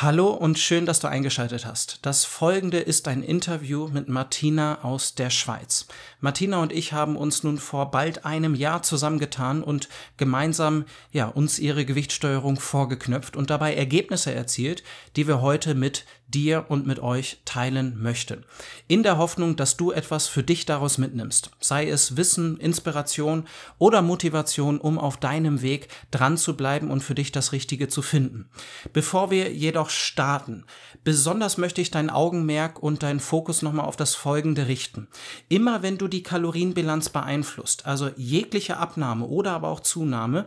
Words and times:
Hallo 0.00 0.28
und 0.28 0.60
schön, 0.60 0.86
dass 0.86 1.00
du 1.00 1.08
eingeschaltet 1.08 1.66
hast. 1.66 1.98
Das 2.02 2.24
folgende 2.24 2.78
ist 2.78 3.08
ein 3.08 3.24
Interview 3.24 3.88
mit 3.88 4.08
Martina 4.08 4.84
aus 4.84 5.16
der 5.16 5.28
Schweiz. 5.28 5.88
Martina 6.20 6.62
und 6.62 6.72
ich 6.72 6.92
haben 6.92 7.16
uns 7.16 7.42
nun 7.42 7.58
vor 7.58 7.90
bald 7.90 8.24
einem 8.24 8.54
Jahr 8.54 8.84
zusammengetan 8.84 9.60
und 9.60 9.88
gemeinsam 10.16 10.84
ja, 11.10 11.26
uns 11.26 11.58
ihre 11.58 11.84
Gewichtssteuerung 11.84 12.60
vorgeknöpft 12.60 13.36
und 13.36 13.50
dabei 13.50 13.74
Ergebnisse 13.74 14.32
erzielt, 14.32 14.84
die 15.16 15.26
wir 15.26 15.40
heute 15.40 15.74
mit 15.74 16.04
dir 16.28 16.66
und 16.68 16.86
mit 16.86 17.00
euch 17.00 17.40
teilen 17.44 18.00
möchten. 18.00 18.44
In 18.86 19.02
der 19.02 19.18
Hoffnung, 19.18 19.56
dass 19.56 19.76
du 19.76 19.92
etwas 19.92 20.28
für 20.28 20.42
dich 20.42 20.66
daraus 20.66 20.98
mitnimmst. 20.98 21.50
Sei 21.60 21.88
es 21.88 22.16
Wissen, 22.16 22.58
Inspiration 22.58 23.46
oder 23.78 24.02
Motivation, 24.02 24.78
um 24.78 24.98
auf 24.98 25.16
deinem 25.16 25.62
Weg 25.62 25.88
dran 26.10 26.36
zu 26.36 26.56
bleiben 26.56 26.90
und 26.90 27.02
für 27.02 27.14
dich 27.14 27.32
das 27.32 27.52
Richtige 27.52 27.88
zu 27.88 28.02
finden. 28.02 28.48
Bevor 28.92 29.30
wir 29.30 29.52
jedoch 29.52 29.90
starten, 29.90 30.64
besonders 31.02 31.56
möchte 31.56 31.80
ich 31.80 31.90
dein 31.90 32.10
Augenmerk 32.10 32.82
und 32.82 33.02
deinen 33.02 33.20
Fokus 33.20 33.62
nochmal 33.62 33.86
auf 33.86 33.96
das 33.96 34.14
Folgende 34.14 34.68
richten. 34.68 35.08
Immer 35.48 35.82
wenn 35.82 35.98
du 35.98 36.08
die 36.08 36.22
Kalorienbilanz 36.22 37.08
beeinflusst, 37.08 37.86
also 37.86 38.10
jegliche 38.16 38.76
Abnahme 38.76 39.26
oder 39.26 39.52
aber 39.52 39.68
auch 39.68 39.80
Zunahme, 39.80 40.46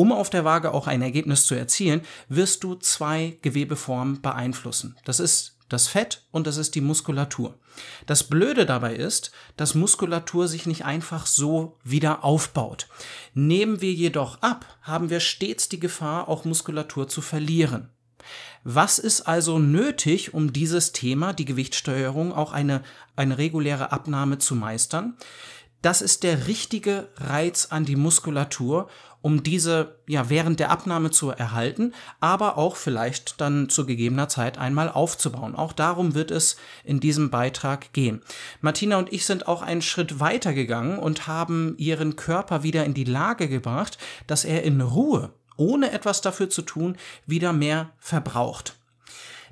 um 0.00 0.12
auf 0.12 0.30
der 0.30 0.46
Waage 0.46 0.72
auch 0.72 0.86
ein 0.86 1.02
Ergebnis 1.02 1.44
zu 1.44 1.54
erzielen, 1.54 2.00
wirst 2.30 2.64
du 2.64 2.74
zwei 2.74 3.36
Gewebeformen 3.42 4.22
beeinflussen. 4.22 4.96
Das 5.04 5.20
ist 5.20 5.58
das 5.68 5.88
Fett 5.88 6.22
und 6.30 6.46
das 6.46 6.56
ist 6.56 6.74
die 6.74 6.80
Muskulatur. 6.80 7.58
Das 8.06 8.24
Blöde 8.24 8.64
dabei 8.64 8.94
ist, 8.94 9.30
dass 9.58 9.74
Muskulatur 9.74 10.48
sich 10.48 10.64
nicht 10.64 10.86
einfach 10.86 11.26
so 11.26 11.76
wieder 11.84 12.24
aufbaut. 12.24 12.88
Nehmen 13.34 13.82
wir 13.82 13.92
jedoch 13.92 14.40
ab, 14.40 14.64
haben 14.80 15.10
wir 15.10 15.20
stets 15.20 15.68
die 15.68 15.80
Gefahr, 15.80 16.30
auch 16.30 16.46
Muskulatur 16.46 17.06
zu 17.06 17.20
verlieren. 17.20 17.90
Was 18.64 18.98
ist 18.98 19.28
also 19.28 19.58
nötig, 19.58 20.32
um 20.32 20.54
dieses 20.54 20.92
Thema, 20.92 21.34
die 21.34 21.44
Gewichtssteuerung, 21.44 22.32
auch 22.32 22.52
eine, 22.52 22.82
eine 23.16 23.36
reguläre 23.36 23.92
Abnahme 23.92 24.38
zu 24.38 24.54
meistern? 24.54 25.18
Das 25.82 26.02
ist 26.02 26.24
der 26.24 26.46
richtige 26.46 27.08
Reiz 27.16 27.68
an 27.70 27.86
die 27.86 27.96
Muskulatur 27.96 28.90
um 29.22 29.42
diese 29.42 29.96
ja 30.06 30.30
während 30.30 30.60
der 30.60 30.70
Abnahme 30.70 31.10
zu 31.10 31.30
erhalten, 31.30 31.92
aber 32.20 32.56
auch 32.56 32.76
vielleicht 32.76 33.40
dann 33.40 33.68
zu 33.68 33.86
gegebener 33.86 34.28
Zeit 34.28 34.58
einmal 34.58 34.90
aufzubauen. 34.90 35.54
Auch 35.54 35.72
darum 35.72 36.14
wird 36.14 36.30
es 36.30 36.56
in 36.84 37.00
diesem 37.00 37.30
Beitrag 37.30 37.92
gehen. 37.92 38.22
Martina 38.60 38.98
und 38.98 39.12
ich 39.12 39.26
sind 39.26 39.46
auch 39.48 39.62
einen 39.62 39.82
Schritt 39.82 40.20
weiter 40.20 40.52
gegangen 40.52 40.98
und 40.98 41.26
haben 41.26 41.74
ihren 41.78 42.16
Körper 42.16 42.62
wieder 42.62 42.84
in 42.84 42.94
die 42.94 43.04
Lage 43.04 43.48
gebracht, 43.48 43.98
dass 44.26 44.44
er 44.44 44.62
in 44.62 44.80
Ruhe, 44.80 45.30
ohne 45.56 45.92
etwas 45.92 46.20
dafür 46.20 46.48
zu 46.48 46.62
tun, 46.62 46.96
wieder 47.26 47.52
mehr 47.52 47.90
verbraucht. 47.98 48.76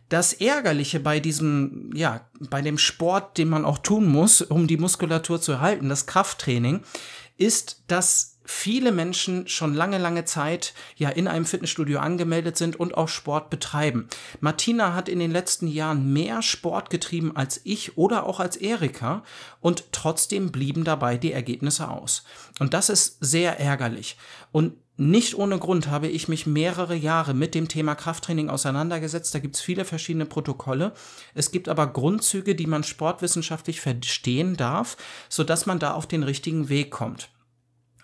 Das 0.09 0.33
Ärgerliche 0.33 1.01
bei 1.01 1.21
diesem, 1.21 1.91
ja, 1.95 2.23
bei 2.49 2.63
dem 2.63 2.79
Sport, 2.79 3.37
den 3.37 3.51
man 3.51 3.67
auch 3.67 3.79
tun 3.79 4.07
muss, 4.07 4.41
um 4.41 4.67
die 4.67 4.79
Muskulatur 4.79 5.39
zu 5.39 5.53
erhalten, 5.53 5.91
das 5.91 6.07
Krafttraining, 6.07 6.81
ist, 7.37 7.85
dass 7.89 8.28
viele 8.51 8.93
Menschen 8.93 9.47
schon 9.47 9.75
lange, 9.75 9.99
lange 9.99 10.25
Zeit 10.25 10.73
ja 10.97 11.11
in 11.11 11.29
einem 11.29 11.45
Fitnessstudio 11.45 11.99
angemeldet 11.99 12.57
sind 12.57 12.81
und 12.81 12.97
auch 12.97 13.09
Sport 13.09 13.51
betreiben. 13.51 14.09
Martina 14.41 14.95
hat 14.95 15.11
in 15.11 15.19
den 15.19 15.31
letzten 15.31 15.69
Jahren 15.69 16.15
mehr 16.15 16.41
Sport 16.41 16.89
getrieben 16.89 17.37
als 17.37 17.61
ich 17.65 17.99
oder 17.99 18.25
auch 18.25 18.41
als 18.41 18.57
Erika 18.57 19.23
und 19.61 19.93
trotzdem 19.93 20.51
blieben 20.51 20.85
dabei 20.85 21.19
die 21.19 21.33
Ergebnisse 21.33 21.91
aus. 21.91 22.25
Und 22.59 22.73
das 22.73 22.89
ist 22.89 23.19
sehr 23.21 23.61
ärgerlich. 23.61 24.17
Und 24.51 24.73
nicht 24.97 25.37
ohne 25.37 25.59
Grund 25.59 25.89
habe 25.89 26.09
ich 26.09 26.27
mich 26.29 26.47
mehrere 26.47 26.97
Jahre 26.97 27.35
mit 27.35 27.55
dem 27.55 27.69
Thema 27.69 27.95
Krafttraining 27.97 28.49
auseinandergesetzt. 28.49 29.35
Da 29.35 29.41
gibt 29.41 29.57
es 29.57 29.61
viele 29.61 29.85
verschiedene 29.85 30.25
Protokolle. 30.25 30.95
Es 31.35 31.51
gibt 31.51 31.69
aber 31.69 31.87
Grundzüge, 31.87 32.55
die 32.55 32.67
man 32.67 32.83
sportwissenschaftlich 32.83 33.83
verstehen 33.83 34.57
darf, 34.57 34.97
sodass 35.29 35.67
man 35.67 35.79
da 35.79 35.93
auf 35.93 36.07
den 36.07 36.23
richtigen 36.23 36.71
Weg 36.71 36.91
kommt. 36.91 37.28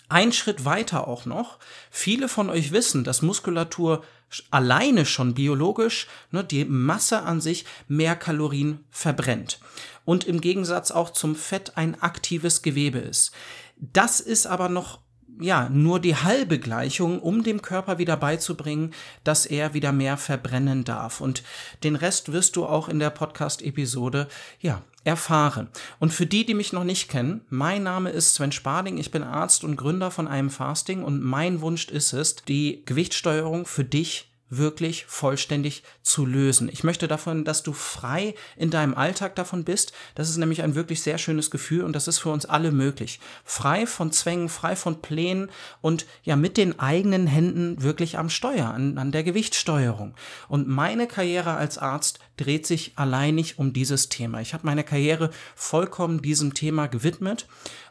Ein 0.09 0.33
Schritt 0.33 0.65
weiter 0.65 1.09
auch 1.09 1.25
noch. 1.25 1.59
Viele 1.91 2.29
von 2.29 2.51
euch 2.51 2.73
wissen, 2.73 3.05
dass 3.05 3.23
Muskulatur 3.23 4.05
alleine 4.51 5.07
schon 5.07 5.35
biologisch 5.35 6.09
ne, 6.31 6.45
die 6.45 6.65
Masse 6.65 7.23
an 7.23 7.41
sich 7.41 7.65
mehr 7.89 8.17
Kalorien 8.17 8.85
verbrennt 8.91 9.61
und 10.05 10.25
im 10.25 10.41
Gegensatz 10.41 10.91
auch 10.91 11.11
zum 11.11 11.37
Fett 11.37 11.77
ein 11.77 12.01
aktives 12.03 12.63
Gewebe 12.63 12.99
ist. 12.99 13.33
Das 13.77 14.21
ist 14.21 14.47
aber 14.47 14.69
noch 14.69 15.01
ja, 15.41 15.69
nur 15.69 16.00
die 16.00 16.17
halbe 16.17 16.59
Gleichung, 16.59 17.21
um 17.21 17.43
dem 17.43 17.62
Körper 17.62 17.99
wieder 17.99 18.17
beizubringen, 18.17 18.93
dass 19.25 19.47
er 19.47 19.75
wieder 19.75 19.93
mehr 19.93 20.17
verbrennen 20.17 20.84
darf. 20.84 21.21
Und 21.21 21.43
den 21.83 21.97
Rest 21.97 22.33
wirst 22.33 22.56
du 22.56 22.67
auch 22.67 22.89
in 22.89 22.99
der 22.99 23.11
Podcast-Episode, 23.11 24.28
ja, 24.61 24.83
erfahren. 25.05 25.69
Und 25.99 26.12
für 26.12 26.27
die, 26.27 26.47
die 26.47 26.55
mich 26.55 26.73
noch 26.73 26.84
nicht 26.84 27.11
kennen, 27.11 27.43
mein 27.50 27.83
Name 27.83 28.11
ist 28.11 28.34
Sven 28.34 28.53
Sparding, 28.53 28.97
ich 28.97 29.11
bin 29.11 29.23
Arzt 29.23 29.62
und 29.62 29.77
Gründer 29.77 30.11
von 30.11 30.27
einem 30.27 30.50
Fasting 30.50 31.03
und 31.03 31.23
mein 31.23 31.61
Wunsch 31.61 31.89
ist 31.89 32.12
es, 32.15 32.37
die 32.37 32.83
Gewichtssteuerung 32.87 33.67
für 33.67 33.84
dich 33.84 34.34
wirklich 34.50 35.06
vollständig 35.06 35.82
zu 36.03 36.27
lösen. 36.27 36.69
Ich 36.71 36.84
möchte 36.84 37.09
davon, 37.09 37.44
dass 37.44 37.62
du 37.62 37.72
frei 37.72 38.34
in 38.56 38.71
deinem 38.71 38.94
Alltag 38.94 39.34
davon 39.34 39.65
bist. 39.65 39.93
Das 40.15 40.28
ist 40.28 40.37
nämlich 40.37 40.62
ein 40.62 40.75
wirklich 40.75 41.03
sehr 41.03 41.19
schönes 41.19 41.50
Gefühl 41.50 41.82
und 41.84 41.94
das 41.94 42.09
ist 42.09 42.19
für 42.19 42.31
uns 42.31 42.47
alle 42.47 42.71
möglich. 42.71 43.21
Frei 43.44 43.87
von 43.87 44.12
Zwängen, 44.12 44.49
frei 44.49 44.77
von 44.77 45.03
Plänen 45.03 45.50
und 45.81 46.06
ja 46.22 46.37
mit 46.37 46.56
den 46.56 46.78
eigenen 46.78 47.27
Händen 47.27 47.82
wirklich 47.82 48.19
am 48.19 48.31
Steuer, 48.31 48.69
an, 48.69 48.99
an 48.99 49.12
der 49.12 49.25
Gewichtssteuerung. 49.25 50.15
Und 50.49 50.69
meine 50.69 51.06
Karriere 51.06 51.55
als 51.55 51.78
Arzt 51.78 52.21
dreht 52.37 52.66
sich 52.66 52.93
alleinig 52.97 53.59
um 53.59 53.72
dieses 53.72 54.09
Thema. 54.09 54.41
Ich 54.41 54.55
habe 54.55 54.66
meine 54.66 54.84
Karriere 54.84 55.31
vollkommen 55.55 56.22
diesem 56.22 56.55
Thema 56.55 56.87
gewidmet. 56.87 57.47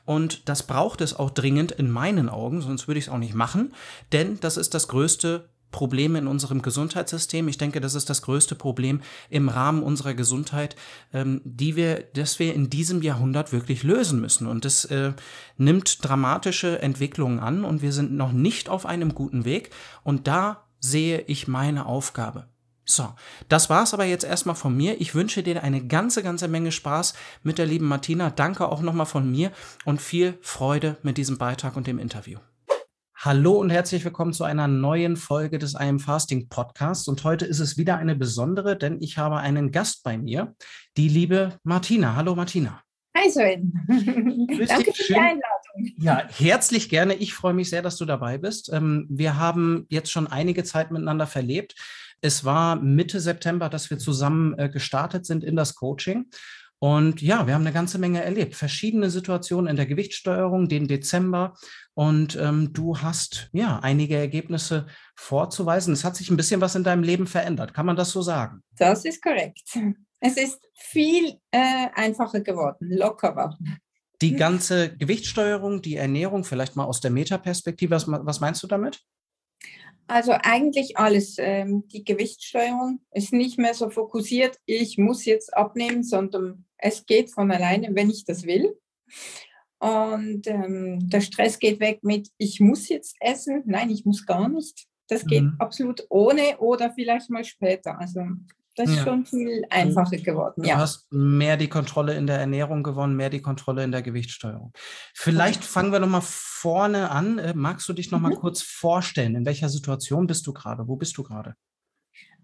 Und 0.06 0.50
das 0.50 0.64
braucht 0.64 1.00
es 1.00 1.16
auch 1.18 1.30
dringend 1.30 1.72
in 1.72 1.90
meinen 1.90 2.28
Augen, 2.28 2.62
sonst 2.62 2.88
würde 2.88 3.00
ich 3.00 3.06
es 3.06 3.12
auch 3.12 3.18
nicht 3.18 3.36
machen, 3.36 3.74
denn 4.12 4.38
das 4.42 4.58
ist 4.58 4.74
das 4.74 4.90
größte 4.90 5.48
Probleme 5.74 6.20
in 6.20 6.28
unserem 6.28 6.62
Gesundheitssystem. 6.62 7.50
Ich 7.50 7.58
denke, 7.58 7.82
das 7.82 7.96
ist 7.96 8.10
das 8.10 8.22
größte 8.22 8.56
Problem 8.56 9.02
im 9.30 9.50
Rahmen 9.50 9.84
unserer 9.84 10.14
Gesundheit, 10.14 10.78
ähm, 11.12 11.42
die 11.44 11.76
wir, 11.76 12.06
das 12.14 12.40
wir 12.40 12.54
in 12.54 12.70
diesem 12.70 13.02
Jahrhundert 13.02 13.52
wirklich 13.52 13.84
lösen 13.84 14.22
müssen. 14.22 14.48
Und 14.48 14.64
das 14.64 14.86
äh, 14.86 15.12
nimmt 15.58 16.08
dramatische 16.08 16.82
Entwicklungen 16.82 17.40
an 17.40 17.66
und 17.66 17.82
wir 17.82 17.92
sind 17.92 18.14
noch 18.14 18.32
nicht 18.32 18.70
auf 18.70 18.86
einem 18.86 19.14
guten 19.14 19.44
Weg. 19.44 19.72
Und 20.04 20.28
da 20.30 20.64
sehe 20.80 21.22
ich 21.28 21.50
meine 21.50 21.86
Aufgabe. 21.86 22.48
So, 22.86 23.14
das 23.50 23.70
war's 23.70 23.94
aber 23.94 24.06
jetzt 24.06 24.26
erstmal 24.26 24.56
von 24.56 24.76
mir. 24.76 25.00
Ich 25.02 25.16
wünsche 25.16 25.42
dir 25.42 25.64
eine 25.64 25.86
ganze, 25.86 26.22
ganze 26.22 26.48
Menge 26.48 26.72
Spaß 26.72 27.14
mit 27.42 27.58
der 27.58 27.66
lieben 27.66 27.88
Martina. 27.88 28.30
Danke 28.30 28.68
auch 28.68 28.82
nochmal 28.82 29.06
von 29.06 29.30
mir 29.30 29.52
und 29.86 30.02
viel 30.02 30.38
Freude 30.42 30.98
mit 31.02 31.18
diesem 31.18 31.38
Beitrag 31.38 31.78
und 31.78 31.88
dem 31.88 31.98
Interview. 31.98 32.40
Hallo 33.26 33.54
und 33.54 33.70
herzlich 33.70 34.04
willkommen 34.04 34.34
zu 34.34 34.44
einer 34.44 34.68
neuen 34.68 35.16
Folge 35.16 35.58
des 35.58 35.76
I 35.76 35.88
Am 35.88 36.00
Fasting 36.02 36.50
Podcasts. 36.50 37.08
Und 37.08 37.24
heute 37.24 37.46
ist 37.46 37.62
es 37.62 37.78
wieder 37.78 37.96
eine 37.96 38.18
besondere, 38.18 38.78
denn 38.78 38.98
ich 39.00 39.18
habe 39.18 39.38
einen 39.38 39.72
Gast 39.72 40.04
bei 40.04 40.18
mir, 40.18 40.54
die 40.98 41.08
liebe 41.08 41.58
Martina. 41.64 42.18
Hallo 42.18 42.36
Martina. 42.36 42.82
Hi 43.16 43.32
Sven. 43.32 43.72
Danke 44.68 44.92
für 44.92 45.04
die 45.08 45.16
Einladung. 45.16 45.94
Ja, 46.00 46.28
herzlich 46.38 46.90
gerne. 46.90 47.14
Ich 47.14 47.34
freue 47.34 47.54
mich 47.54 47.70
sehr, 47.70 47.82
dass 47.82 47.96
du 47.96 48.04
dabei 48.04 48.38
bist. 48.38 48.70
Ähm, 48.74 49.08
wir 49.10 49.38
haben 49.38 49.86
jetzt 49.88 50.12
schon 50.12 50.28
einige 50.28 50.66
Zeit 50.66 50.92
miteinander 50.92 51.26
verlebt. 51.26 51.76
Es 52.20 52.44
war 52.44 52.76
Mitte 52.76 53.22
September, 53.22 53.70
dass 53.70 53.90
wir 53.90 54.00
zusammen 54.00 54.60
äh, 54.60 54.68
gestartet 54.68 55.26
sind 55.26 55.46
in 55.46 55.56
das 55.56 55.76
Coaching. 55.76 56.26
Und 56.84 57.22
ja, 57.22 57.48
wir 57.48 57.54
haben 57.54 57.62
eine 57.62 57.72
ganze 57.72 57.98
Menge 57.98 58.22
erlebt. 58.22 58.56
Verschiedene 58.56 59.10
Situationen 59.10 59.70
in 59.70 59.78
der 59.78 59.86
Gewichtssteuerung, 59.86 60.68
den 60.68 60.90
Dezember. 60.90 61.54
Und 61.96 62.36
ähm, 62.36 62.74
du 62.74 62.98
hast 63.00 63.50
ja 63.54 63.80
einige 63.80 64.18
Ergebnisse 64.18 64.88
vorzuweisen. 65.16 65.94
Es 65.94 66.04
hat 66.04 66.16
sich 66.16 66.30
ein 66.30 66.38
bisschen 66.38 66.62
was 66.62 66.76
in 66.76 66.84
deinem 66.84 67.04
Leben 67.04 67.28
verändert. 67.28 67.74
Kann 67.74 67.86
man 67.86 67.96
das 67.96 68.12
so 68.12 68.22
sagen? 68.22 68.64
Das 68.78 69.06
ist 69.06 69.22
korrekt. 69.22 69.62
Es 70.26 70.38
ist 70.38 70.70
viel 70.74 71.34
äh, 71.52 71.88
einfacher 71.96 72.40
geworden, 72.40 72.90
lockerer. 72.90 73.58
Die 74.22 74.36
ganze 74.36 74.96
Gewichtssteuerung, 74.96 75.82
die 75.82 75.98
Ernährung, 75.98 76.46
vielleicht 76.46 76.78
mal 76.78 76.86
aus 76.86 77.02
der 77.02 77.12
Metaperspektive, 77.12 77.92
was, 77.92 78.08
was 78.08 78.40
meinst 78.40 78.64
du 78.64 78.68
damit? 78.68 79.02
Also 80.08 80.32
eigentlich 80.32 80.98
alles. 80.98 81.36
Ähm, 81.40 81.88
die 81.90 82.06
Gewichtssteuerung 82.06 83.02
ist 83.12 83.34
nicht 83.34 83.58
mehr 83.58 83.74
so 83.74 83.90
fokussiert, 83.90 84.58
ich 84.66 84.98
muss 84.98 85.26
jetzt 85.26 85.54
abnehmen, 85.54 86.04
sondern 86.04 86.66
es 86.78 87.06
geht 87.06 87.32
von 87.32 87.52
alleine, 87.52 87.94
wenn 87.94 88.10
ich 88.10 88.24
das 88.24 88.44
will. 88.44 88.78
Und 89.84 90.48
ähm, 90.48 91.10
der 91.10 91.20
Stress 91.20 91.60
geht 91.60 91.82
weg 91.82 92.06
mit, 92.06 92.30
ich 92.38 92.62
muss 92.62 92.88
jetzt 92.88 93.18
essen. 93.20 93.64
Nein, 93.66 93.90
ich 93.90 94.06
muss 94.06 94.26
gar 94.26 94.48
nicht. 94.48 94.86
Das 95.10 95.26
geht 95.26 95.44
mhm. 95.44 95.56
absolut 95.60 96.06
ohne 96.08 96.58
oder 96.60 96.94
vielleicht 96.94 97.30
mal 97.30 97.44
später. 97.44 98.00
Also 98.00 98.22
das 98.78 98.90
ist 98.90 98.96
ja. 98.96 99.04
schon 99.04 99.26
viel 99.26 99.66
einfacher 99.70 100.16
geworden. 100.16 100.62
Du 100.64 100.70
ja. 100.70 100.78
hast 100.78 101.12
mehr 101.12 101.58
die 101.58 101.68
Kontrolle 101.68 102.16
in 102.16 102.28
der 102.28 102.40
Ernährung 102.40 102.82
gewonnen, 102.82 103.18
mehr 103.18 103.30
die 103.30 103.42
Kontrolle 103.42 103.84
in 103.84 103.92
der 103.92 104.02
Gewichtssteuerung. 104.02 104.72
Vielleicht 105.14 105.66
fangen 105.66 105.92
wir 105.92 106.00
nochmal 106.00 106.24
vorne 106.24 107.12
an. 107.12 107.38
Äh, 107.38 107.54
magst 107.54 107.88
du 107.90 107.92
dich 107.92 108.10
nochmal 108.10 108.32
mhm. 108.32 108.38
kurz 108.38 108.62
vorstellen? 108.62 109.36
In 109.36 109.46
welcher 109.46 109.68
Situation 109.68 110.28
bist 110.28 110.48
du 110.48 110.54
gerade? 110.54 110.88
Wo 110.88 110.96
bist 110.96 111.18
du 111.18 111.24
gerade? 111.24 111.56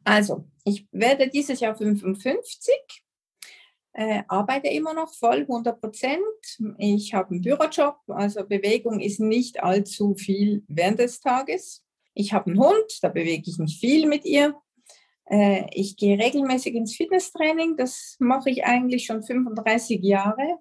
Also, 0.03 0.49
ich 0.65 0.89
werde 0.91 1.29
dieses 1.29 1.61
Jahr 1.61 1.73
55, 1.73 2.75
äh, 3.99 4.23
arbeite 4.29 4.69
immer 4.69 4.93
noch 4.93 5.13
voll 5.13 5.41
100 5.41 5.81
Prozent. 5.81 6.21
Ich 6.77 7.13
habe 7.13 7.31
einen 7.31 7.41
Bürojob, 7.41 7.97
also 8.07 8.45
Bewegung 8.45 9.01
ist 9.01 9.19
nicht 9.19 9.61
allzu 9.61 10.15
viel 10.15 10.63
während 10.69 10.99
des 10.99 11.19
Tages. 11.19 11.83
Ich 12.13 12.31
habe 12.31 12.49
einen 12.49 12.59
Hund, 12.59 12.99
da 13.01 13.09
bewege 13.09 13.43
ich 13.49 13.57
mich 13.57 13.77
viel 13.77 14.07
mit 14.07 14.23
ihr. 14.23 14.55
Äh, 15.29 15.65
ich 15.73 15.97
gehe 15.97 16.17
regelmäßig 16.17 16.75
ins 16.75 16.95
Fitnesstraining, 16.95 17.75
das 17.75 18.15
mache 18.19 18.49
ich 18.49 18.63
eigentlich 18.63 19.05
schon 19.05 19.21
35 19.21 20.01
Jahre. 20.01 20.59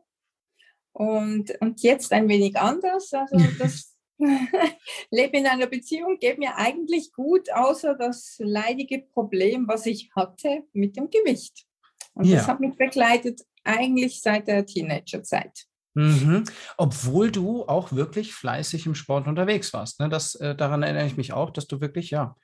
Und, 0.90 1.56
und 1.61 1.81
jetzt 1.82 2.12
ein 2.12 2.29
wenig 2.29 2.58
anders. 2.58 3.12
Also 3.12 3.38
das 3.61 3.96
lebe 5.12 5.37
in 5.37 5.46
einer 5.46 5.69
Beziehung, 5.69 6.19
geht 6.19 6.38
mir 6.38 6.56
eigentlich 6.56 7.12
gut, 7.12 7.52
außer 7.52 7.94
das 7.94 8.35
leidige 8.40 8.99
Problem, 8.99 9.69
was 9.69 9.87
ich 9.87 10.11
hatte 10.17 10.64
mit 10.73 10.96
dem 10.96 11.08
Gewicht. 11.08 11.67
Und 12.18 12.24
ja. 12.24 12.38
das 12.38 12.48
hat 12.48 12.58
mich 12.58 12.76
begleitet 12.76 13.42
eigentlich 13.62 14.20
seit 14.20 14.48
der 14.48 14.66
Teenagerzeit. 14.66 15.66
Mhm. 15.94 16.44
Obwohl 16.76 17.30
du 17.30 17.64
auch 17.66 17.92
wirklich 17.92 18.34
fleißig 18.34 18.86
im 18.86 18.96
Sport 18.96 19.28
unterwegs 19.28 19.72
warst. 19.72 20.00
Ne? 20.00 20.08
Das, 20.08 20.34
äh, 20.34 20.56
daran 20.56 20.82
erinnere 20.82 21.06
ich 21.06 21.16
mich 21.16 21.32
auch, 21.32 21.50
dass 21.50 21.68
du 21.68 21.80
wirklich 21.80 22.10
ja 22.10 22.36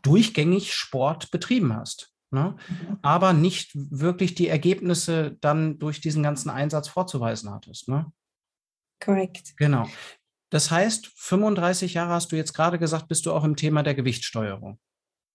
durchgängig 0.00 0.72
Sport 0.72 1.30
betrieben 1.30 1.76
hast. 1.76 2.10
Ne? 2.30 2.56
Mhm. 2.68 2.98
Aber 3.02 3.34
nicht 3.34 3.70
wirklich 3.74 4.34
die 4.34 4.48
Ergebnisse 4.48 5.36
dann 5.42 5.78
durch 5.78 6.00
diesen 6.00 6.22
ganzen 6.22 6.48
Einsatz 6.48 6.88
vorzuweisen 6.88 7.50
hattest. 7.50 7.88
Ne? 7.88 8.10
Korrekt. 8.98 9.54
Genau. 9.58 9.86
Das 10.48 10.70
heißt, 10.70 11.10
35 11.16 11.94
Jahre 11.94 12.14
hast 12.14 12.32
du 12.32 12.36
jetzt 12.36 12.54
gerade 12.54 12.78
gesagt, 12.78 13.08
bist 13.08 13.26
du 13.26 13.32
auch 13.32 13.44
im 13.44 13.56
Thema 13.56 13.82
der 13.82 13.94
Gewichtssteuerung. 13.94 14.80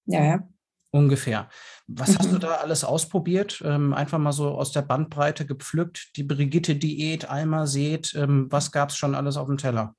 Ja, 0.07 0.24
ja. 0.24 0.50
Ungefähr. 0.95 1.50
Was 1.88 2.18
hast 2.18 2.31
du 2.31 2.36
mhm. 2.36 2.39
da 2.39 2.56
alles 2.56 2.86
ausprobiert? 2.86 3.62
Ähm, 3.65 3.94
einfach 3.94 4.18
mal 4.18 4.31
so 4.31 4.51
aus 4.51 4.71
der 4.71 4.81
Bandbreite 4.81 5.45
gepflückt, 5.45 6.15
die 6.15 6.24
Brigitte-Diät, 6.24 7.30
Alma 7.30 7.68
seht, 7.68 8.15
ähm, 8.15 8.47
was 8.50 8.71
gab 8.71 8.89
es 8.89 8.95
schon 8.95 9.13
alles 9.13 9.36
auf 9.36 9.47
dem 9.47 9.57
Teller? 9.57 9.94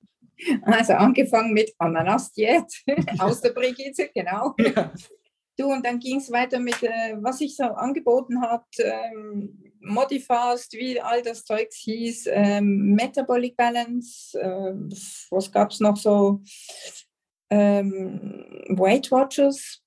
Also 0.63 0.95
angefangen 0.95 1.53
mit 1.53 1.75
Ananas-Diät 1.77 2.65
aus 3.19 3.43
der 3.43 3.51
Brigitte, 3.51 4.09
genau. 4.15 4.55
Ja. 4.57 4.91
Du, 5.59 5.71
und 5.71 5.85
dann 5.85 5.99
ging 5.99 6.17
es 6.17 6.33
weiter 6.33 6.61
mit, 6.61 6.83
äh, 6.83 7.17
was 7.21 7.43
ich 7.43 7.57
so 7.57 7.65
angeboten 7.65 8.41
habe, 8.41 8.65
ähm, 8.79 9.63
Modifast, 9.81 10.73
wie 10.73 10.99
all 10.99 11.21
das 11.21 11.45
Zeug 11.45 11.69
hieß, 11.73 12.29
ähm, 12.31 12.95
Metabolic 12.95 13.55
Balance, 13.55 14.39
äh, 14.41 14.73
was 15.31 15.53
gab 15.53 15.73
es 15.73 15.81
noch 15.81 15.99
so, 15.99 16.41
ähm, 17.51 18.65
Weight 18.71 19.11
Watchers. 19.11 19.83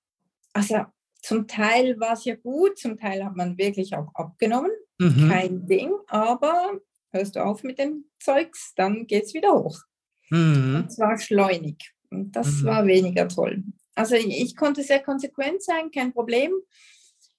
Also 0.53 0.85
zum 1.29 1.45
Teil 1.47 1.99
war 1.99 2.13
es 2.13 2.25
ja 2.25 2.33
gut, 2.33 2.79
zum 2.79 2.97
Teil 2.97 3.23
hat 3.23 3.35
man 3.35 3.55
wirklich 3.55 3.95
auch 3.95 4.09
abgenommen, 4.15 4.71
mhm. 4.97 5.29
kein 5.29 5.67
Ding, 5.67 5.93
aber 6.07 6.79
hörst 7.11 7.35
du 7.35 7.45
auf 7.45 7.61
mit 7.61 7.77
dem 7.77 8.05
Zeugs, 8.19 8.73
dann 8.75 9.05
geht 9.05 9.25
es 9.25 9.35
wieder 9.35 9.53
hoch. 9.53 9.79
Mhm. 10.31 10.77
Und 10.77 10.91
zwar 10.91 11.19
schleunig. 11.19 11.93
Und 12.09 12.31
das 12.31 12.61
mhm. 12.61 12.65
war 12.65 12.87
weniger 12.87 13.27
toll. 13.27 13.63
Also 13.93 14.15
ich 14.15 14.55
konnte 14.55 14.81
sehr 14.81 15.03
konsequent 15.03 15.61
sein, 15.61 15.91
kein 15.91 16.13
Problem. 16.13 16.51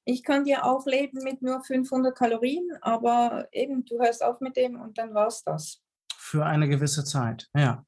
Ich 0.05 0.23
kann 0.23 0.47
ja 0.47 0.63
auch 0.63 0.87
leben 0.87 1.25
mit 1.25 1.43
nur 1.43 1.61
500 1.61 2.17
Kalorien, 2.17 2.69
aber 2.83 3.49
eben, 3.51 3.85
du 3.85 3.99
hörst 3.99 4.23
auf 4.23 4.41
mit 4.41 4.57
dem 4.57 4.81
und 4.81 4.99
dann 4.99 5.15
war 5.15 5.27
es 5.27 5.43
das. 5.43 5.83
Für 6.31 6.47
eine 6.47 6.69
gewisse 6.69 7.05
Zeit, 7.05 7.49
ja. 7.57 7.85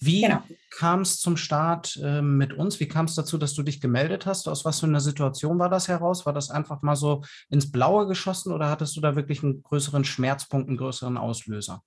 Wie 0.00 0.22
genau. 0.22 0.42
kam 0.70 1.00
es 1.00 1.18
zum 1.18 1.36
Start 1.36 1.98
äh, 2.02 2.20
mit 2.20 2.52
uns? 2.52 2.78
Wie 2.78 2.88
kam 2.88 3.06
es 3.06 3.14
dazu, 3.14 3.38
dass 3.38 3.54
du 3.54 3.62
dich 3.62 3.80
gemeldet 3.80 4.26
hast? 4.26 4.48
Aus 4.48 4.64
was 4.64 4.80
für 4.80 4.86
einer 4.86 5.00
Situation 5.00 5.58
war 5.58 5.70
das 5.70 5.88
heraus? 5.88 6.26
War 6.26 6.32
das 6.32 6.50
einfach 6.50 6.82
mal 6.82 6.96
so 6.96 7.24
ins 7.48 7.72
Blaue 7.72 8.06
geschossen 8.06 8.52
oder 8.52 8.68
hattest 8.68 8.96
du 8.96 9.00
da 9.00 9.16
wirklich 9.16 9.42
einen 9.42 9.62
größeren 9.62 10.04
Schmerzpunkt, 10.04 10.68
einen 10.68 10.76
größeren 10.76 11.16
Auslöser? 11.16 11.82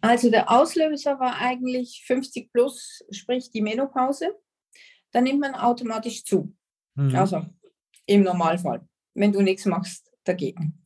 Also 0.00 0.30
der 0.30 0.50
Auslöser 0.50 1.18
war 1.18 1.36
eigentlich 1.36 2.04
50 2.06 2.52
plus, 2.52 3.02
sprich 3.10 3.50
die 3.50 3.62
Menopause 3.62 4.34
dann 5.12 5.24
nimmt 5.24 5.40
man 5.40 5.54
automatisch 5.54 6.24
zu. 6.24 6.54
Mhm. 6.94 7.14
Also 7.14 7.46
im 8.06 8.22
Normalfall, 8.22 8.86
wenn 9.14 9.32
du 9.32 9.42
nichts 9.42 9.64
machst 9.66 10.10
dagegen. 10.24 10.84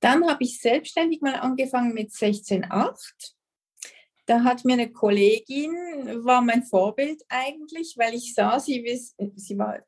Dann 0.00 0.26
habe 0.28 0.42
ich 0.42 0.60
selbstständig 0.60 1.20
mal 1.22 1.36
angefangen 1.36 1.94
mit 1.94 2.10
16,8. 2.10 3.32
Da 4.26 4.44
hat 4.44 4.64
mir 4.64 4.74
eine 4.74 4.92
Kollegin, 4.92 5.72
war 6.24 6.42
mein 6.42 6.62
Vorbild 6.62 7.22
eigentlich, 7.28 7.94
weil 7.98 8.14
ich 8.14 8.34
sah, 8.34 8.60
sie, 8.60 8.84
sie 9.34 9.58
war 9.58 9.80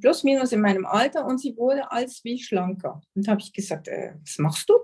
plus 0.00 0.22
minus 0.22 0.52
in 0.52 0.60
meinem 0.60 0.86
Alter 0.86 1.26
und 1.26 1.38
sie 1.38 1.56
wurde 1.56 1.90
als 1.90 2.22
wie 2.24 2.40
schlanker. 2.40 3.00
Und 3.14 3.28
habe 3.28 3.40
ich 3.40 3.52
gesagt, 3.52 3.88
äh, 3.88 4.14
was 4.24 4.38
machst 4.38 4.68
du? 4.68 4.74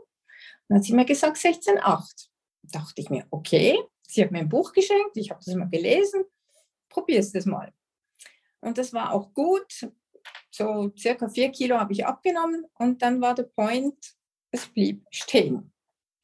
Dann 0.69 0.79
hat 0.79 0.85
sie 0.85 0.95
mir 0.95 1.05
gesagt 1.05 1.37
16,8. 1.37 2.29
Dachte 2.63 3.01
ich 3.01 3.11
mir, 3.11 3.27
okay, 3.31 3.79
sie 4.03 4.23
hat 4.23 4.33
mir 4.33 4.41
ein 4.41 4.49
Buch 4.49 4.73
geschenkt, 4.73 5.17
ich 5.17 5.31
habe 5.31 5.41
das 5.45 5.55
mal 5.55 5.69
gelesen, 5.69 6.25
probier 6.89 7.21
es 7.21 7.33
das 7.33 7.47
mal. 7.47 7.73
Und 8.61 8.79
das 8.79 8.93
war 8.93 9.13
auch 9.13 9.33
gut. 9.33 9.89
So 10.51 10.93
circa 10.99 11.29
vier 11.29 11.51
Kilo 11.51 11.79
habe 11.79 11.93
ich 11.93 12.05
abgenommen 12.05 12.65
und 12.79 13.03
dann 13.03 13.21
war 13.21 13.35
der 13.35 13.45
Point, 13.45 14.17
es 14.51 14.67
blieb 14.67 15.05
stehen. 15.11 15.73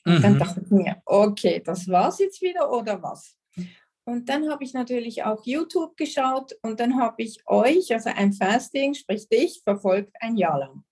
Und 0.05 0.19
mhm. 0.19 0.23
dann 0.23 0.39
dachte 0.39 0.63
ich 0.65 0.71
mir, 0.71 1.03
okay, 1.05 1.63
das 1.65 1.89
war's 1.89 2.19
jetzt 2.19 2.43
wieder 2.43 2.71
oder 2.71 3.03
was? 3.03 3.37
Und 4.05 4.29
dann 4.29 4.51
habe 4.51 4.65
ich 4.65 4.75
natürlich 4.75 5.23
auch 5.23 5.47
YouTube 5.47 5.97
geschaut 5.97 6.57
und 6.63 6.81
dann 6.81 7.01
habe 7.01 7.23
ich 7.23 7.39
euch, 7.47 7.93
also 7.93 8.11
ein 8.11 8.33
Fasting, 8.33 8.95
sprich 8.95 9.29
dich, 9.29 9.61
verfolgt 9.63 10.17
ein 10.21 10.37
Jahr 10.37 10.59
lang. 10.59 10.85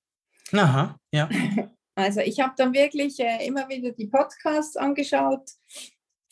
Aha, 0.52 0.96
ja. 1.12 1.28
Also 1.96 2.20
ich 2.20 2.40
habe 2.40 2.54
dann 2.56 2.72
wirklich 2.72 3.20
äh, 3.20 3.44
immer 3.46 3.68
wieder 3.68 3.90
die 3.90 4.06
Podcasts 4.06 4.76
angeschaut, 4.76 5.50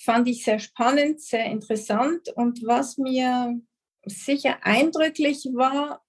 fand 0.01 0.27
ich 0.29 0.43
sehr 0.43 0.61
spannend, 0.61 1.21
sehr 1.21 1.45
interessant 1.45 2.31
und 2.37 2.65
was 2.65 2.97
mir 2.97 3.61
sicher 4.07 4.57
eindrücklich 4.63 5.47
war, 5.53 6.03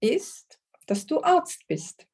ist, 0.00 0.60
dass 0.86 1.04
du 1.04 1.22
Arzt 1.22 1.66
bist. 1.66 2.06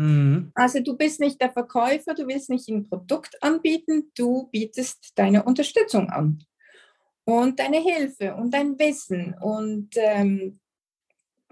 Mhm. 0.00 0.50
Also 0.54 0.80
du 0.80 0.96
bist 0.96 1.20
nicht 1.20 1.40
der 1.42 1.52
Verkäufer, 1.52 2.14
du 2.14 2.26
willst 2.26 2.48
nicht 2.48 2.68
ein 2.68 2.88
Produkt 2.88 3.36
anbieten, 3.42 4.10
du 4.16 4.48
bietest 4.50 5.12
deine 5.16 5.42
Unterstützung 5.42 6.08
an 6.08 6.42
und 7.24 7.58
deine 7.58 7.78
Hilfe 7.78 8.34
und 8.34 8.54
dein 8.54 8.78
Wissen. 8.78 9.34
Und 9.38 9.90
ähm, 9.96 10.58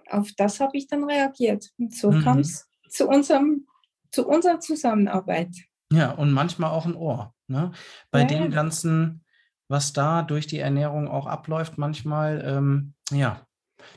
auf 0.09 0.31
das 0.37 0.61
habe 0.61 0.79
ich 0.79 0.87
dann 0.87 1.05
reagiert. 1.05 1.69
Und 1.77 1.95
so 1.95 2.11
mhm. 2.11 2.23
kam 2.23 2.39
es 2.39 2.67
zu, 2.89 3.07
unserem, 3.07 3.67
zu 4.11 4.27
unserer 4.27 4.61
Zusammenarbeit. 4.61 5.55
Ja, 5.93 6.13
und 6.13 6.33
manchmal 6.33 6.71
auch 6.71 6.87
ein 6.87 6.97
Ohr. 6.97 7.35
Ne? 7.49 7.73
Bei 8.11 8.21
ja. 8.21 8.27
den 8.27 8.51
ganzen 8.51 9.25
was 9.69 9.93
da 9.93 10.23
durch 10.23 10.47
die 10.47 10.59
Ernährung 10.59 11.09
auch 11.09 11.27
abläuft, 11.27 11.79
manchmal, 11.79 12.43
ähm, 12.45 12.95
ja, 13.11 13.47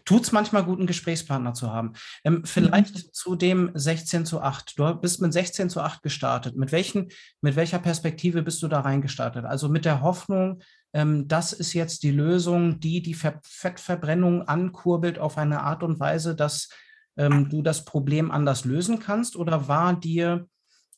tut 0.05 0.23
es 0.23 0.31
manchmal 0.31 0.63
gut, 0.63 0.79
einen 0.79 0.87
Gesprächspartner 0.87 1.53
zu 1.53 1.71
haben. 1.71 1.93
Ähm, 2.23 2.43
vielleicht 2.45 2.95
mhm. 2.95 3.09
zu 3.13 3.35
dem 3.35 3.71
16 3.73 4.25
zu 4.25 4.41
8. 4.41 4.77
Du 4.77 4.93
bist 4.95 5.21
mit 5.21 5.33
16 5.33 5.69
zu 5.69 5.81
8 5.81 6.01
gestartet. 6.01 6.55
Mit, 6.55 6.71
welchen, 6.71 7.09
mit 7.41 7.55
welcher 7.55 7.79
Perspektive 7.79 8.43
bist 8.43 8.61
du 8.63 8.67
da 8.67 8.81
reingestartet? 8.81 9.45
Also 9.45 9.69
mit 9.69 9.85
der 9.85 10.01
Hoffnung, 10.01 10.61
ähm, 10.93 11.27
das 11.27 11.53
ist 11.53 11.73
jetzt 11.73 12.03
die 12.03 12.11
Lösung, 12.11 12.79
die 12.79 13.01
die 13.01 13.13
Ver 13.13 13.39
Fettverbrennung 13.43 14.47
ankurbelt 14.47 15.19
auf 15.19 15.37
eine 15.37 15.61
Art 15.61 15.83
und 15.83 15.99
Weise, 15.99 16.35
dass 16.35 16.69
ähm, 17.17 17.49
du 17.49 17.61
das 17.61 17.85
Problem 17.85 18.31
anders 18.31 18.65
lösen 18.65 18.99
kannst? 18.99 19.35
Oder 19.35 19.67
war 19.67 19.99
dir 19.99 20.47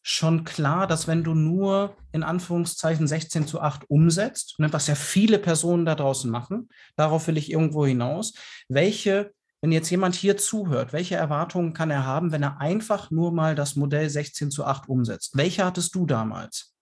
schon 0.04 0.44
klar, 0.44 0.86
dass 0.86 1.08
wenn 1.08 1.24
du 1.24 1.34
nur 1.34 1.96
in 2.12 2.24
Anführungszeichen 2.24 3.08
16 3.08 3.48
zu 3.48 3.62
8 3.62 3.90
umsetzt, 3.90 4.60
ne, 4.60 4.72
was 4.72 4.88
ja 4.88 4.96
viele 4.96 5.40
Personen 5.40 5.86
da 5.86 5.96
draußen 5.96 6.30
machen, 6.30 6.70
darauf 6.98 7.28
will 7.28 7.38
ich 7.38 7.50
irgendwo 7.50 7.86
hinaus, 7.86 8.34
welche, 8.68 9.34
wenn 9.62 9.72
jetzt 9.72 9.90
jemand 9.90 10.14
hier 10.14 10.36
zuhört, 10.36 10.92
welche 10.92 11.16
Erwartungen 11.16 11.74
kann 11.74 11.90
er 11.90 12.06
haben, 12.06 12.34
wenn 12.34 12.44
er 12.44 12.60
einfach 12.60 13.12
nur 13.12 13.32
mal 13.32 13.56
das 13.56 13.78
Modell 13.78 14.10
16 14.10 14.52
zu 14.52 14.66
8 14.66 14.90
umsetzt? 14.90 15.38
Welche 15.38 15.64
hattest 15.64 15.96
du 15.96 16.06
damals? 16.06 16.76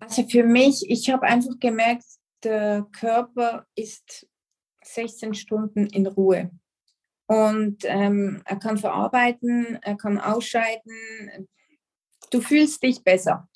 Also 0.00 0.26
für 0.28 0.42
mich, 0.42 0.84
ich 0.90 1.10
habe 1.10 1.22
einfach 1.22 1.60
gemerkt, 1.60 2.04
der 2.42 2.84
Körper 2.90 3.66
ist 3.76 4.26
16 4.84 5.34
Stunden 5.34 5.86
in 5.86 6.08
Ruhe. 6.08 6.50
Und 7.26 7.84
ähm, 7.84 8.42
er 8.44 8.56
kann 8.56 8.78
verarbeiten, 8.78 9.78
er 9.80 9.96
kann 9.96 10.18
ausscheiden, 10.18 11.48
du 12.32 12.40
fühlst 12.40 12.82
dich 12.82 13.02
besser. 13.04 13.48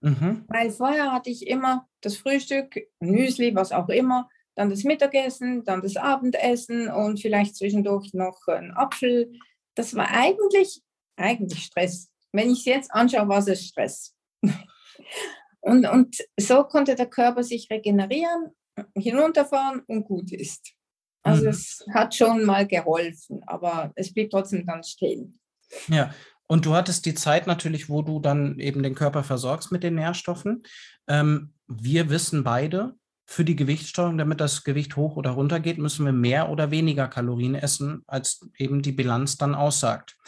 Mhm. 0.00 0.44
Weil 0.48 0.70
vorher 0.70 1.12
hatte 1.12 1.30
ich 1.30 1.46
immer 1.46 1.88
das 2.00 2.16
Frühstück, 2.16 2.76
Müsli, 3.00 3.54
was 3.54 3.72
auch 3.72 3.88
immer, 3.88 4.28
dann 4.54 4.70
das 4.70 4.84
Mittagessen, 4.84 5.64
dann 5.64 5.80
das 5.80 5.96
Abendessen 5.96 6.88
und 6.88 7.20
vielleicht 7.20 7.56
zwischendurch 7.56 8.12
noch 8.12 8.46
ein 8.48 8.72
Apfel. 8.72 9.32
Das 9.74 9.94
war 9.94 10.08
eigentlich, 10.10 10.82
eigentlich 11.16 11.64
Stress. 11.64 12.10
Wenn 12.32 12.50
ich 12.50 12.60
es 12.60 12.64
jetzt 12.64 12.92
anschaue, 12.92 13.28
war 13.28 13.46
es 13.46 13.64
Stress. 13.64 14.14
und, 15.60 15.86
und 15.86 16.16
so 16.38 16.64
konnte 16.64 16.94
der 16.94 17.06
Körper 17.06 17.42
sich 17.44 17.70
regenerieren, 17.70 18.50
hinunterfahren 18.94 19.82
und 19.86 20.04
gut 20.04 20.32
ist. 20.32 20.74
Also 21.22 21.44
mhm. 21.44 21.50
es 21.50 21.86
hat 21.94 22.14
schon 22.14 22.44
mal 22.44 22.66
geholfen, 22.66 23.42
aber 23.46 23.92
es 23.94 24.12
blieb 24.12 24.30
trotzdem 24.30 24.66
dann 24.66 24.82
stehen. 24.82 25.38
Ja, 25.88 26.12
und 26.52 26.66
du 26.66 26.74
hattest 26.74 27.06
die 27.06 27.14
Zeit 27.14 27.46
natürlich, 27.46 27.88
wo 27.88 28.02
du 28.02 28.20
dann 28.20 28.58
eben 28.58 28.82
den 28.82 28.94
Körper 28.94 29.24
versorgst 29.24 29.72
mit 29.72 29.82
den 29.82 29.94
Nährstoffen. 29.94 30.64
Ähm, 31.08 31.54
wir 31.66 32.10
wissen 32.10 32.44
beide, 32.44 32.92
für 33.24 33.42
die 33.42 33.56
Gewichtssteuerung, 33.56 34.18
damit 34.18 34.38
das 34.38 34.62
Gewicht 34.62 34.96
hoch 34.96 35.16
oder 35.16 35.30
runter 35.30 35.60
geht, 35.60 35.78
müssen 35.78 36.04
wir 36.04 36.12
mehr 36.12 36.50
oder 36.50 36.70
weniger 36.70 37.08
Kalorien 37.08 37.54
essen, 37.54 38.02
als 38.06 38.46
eben 38.58 38.82
die 38.82 38.92
Bilanz 38.92 39.38
dann 39.38 39.54
aussagt. 39.54 40.18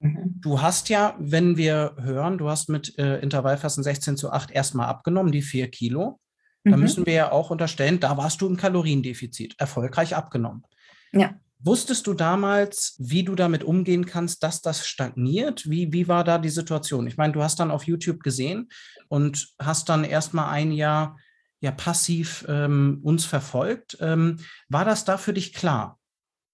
Mhm. 0.00 0.34
Du 0.38 0.60
hast 0.60 0.90
ja, 0.90 1.16
wenn 1.18 1.56
wir 1.56 1.96
hören, 1.98 2.36
du 2.36 2.50
hast 2.50 2.68
mit 2.68 2.98
äh, 2.98 3.18
Intervallfasten 3.20 3.82
16 3.82 4.18
zu 4.18 4.30
8 4.30 4.50
erstmal 4.50 4.88
abgenommen, 4.88 5.32
die 5.32 5.40
4 5.40 5.70
Kilo. 5.70 6.20
Da 6.62 6.76
mhm. 6.76 6.82
müssen 6.82 7.06
wir 7.06 7.14
ja 7.14 7.32
auch 7.32 7.48
unterstellen, 7.48 8.00
da 8.00 8.18
warst 8.18 8.42
du 8.42 8.48
im 8.48 8.58
Kaloriendefizit, 8.58 9.54
erfolgreich 9.58 10.14
abgenommen. 10.14 10.64
Ja. 11.12 11.40
Wusstest 11.60 12.06
du 12.06 12.14
damals, 12.14 12.94
wie 12.98 13.24
du 13.24 13.34
damit 13.34 13.64
umgehen 13.64 14.06
kannst, 14.06 14.44
dass 14.44 14.60
das 14.60 14.86
stagniert? 14.86 15.68
Wie, 15.68 15.92
wie 15.92 16.06
war 16.06 16.22
da 16.22 16.38
die 16.38 16.50
Situation? 16.50 17.06
Ich 17.08 17.16
meine, 17.16 17.32
du 17.32 17.42
hast 17.42 17.58
dann 17.58 17.72
auf 17.72 17.84
YouTube 17.84 18.22
gesehen 18.22 18.68
und 19.08 19.54
hast 19.60 19.88
dann 19.88 20.04
erstmal 20.04 20.50
ein 20.50 20.70
Jahr 20.70 21.18
ja 21.60 21.72
passiv 21.72 22.44
ähm, 22.48 23.00
uns 23.02 23.24
verfolgt. 23.24 23.98
Ähm, 24.00 24.38
war 24.68 24.84
das 24.84 25.04
da 25.04 25.18
für 25.18 25.32
dich 25.32 25.52
klar, 25.52 25.98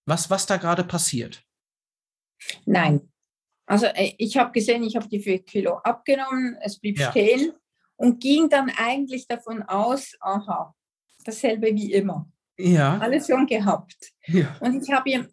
was, 0.06 0.30
was 0.30 0.46
da 0.46 0.56
gerade 0.56 0.84
passiert? 0.84 1.44
Nein. 2.64 3.12
Also 3.66 3.86
äh, 3.86 4.14
ich 4.18 4.36
habe 4.38 4.52
gesehen, 4.52 4.82
ich 4.82 4.96
habe 4.96 5.08
die 5.08 5.20
vier 5.20 5.42
Kilo 5.42 5.78
abgenommen, 5.78 6.56
es 6.60 6.78
blieb 6.78 6.98
ja. 6.98 7.10
stehen 7.10 7.52
und 7.96 8.20
ging 8.20 8.48
dann 8.48 8.70
eigentlich 8.76 9.26
davon 9.26 9.62
aus, 9.62 10.14
aha, 10.20 10.74
dasselbe 11.24 11.66
wie 11.74 11.92
immer. 11.92 12.30
Ja. 12.56 12.98
Alles 12.98 13.26
schon 13.26 13.46
gehabt. 13.46 13.96
Ja. 14.26 14.56
Und 14.60 14.82
ich 14.82 14.92
habe 14.92 15.28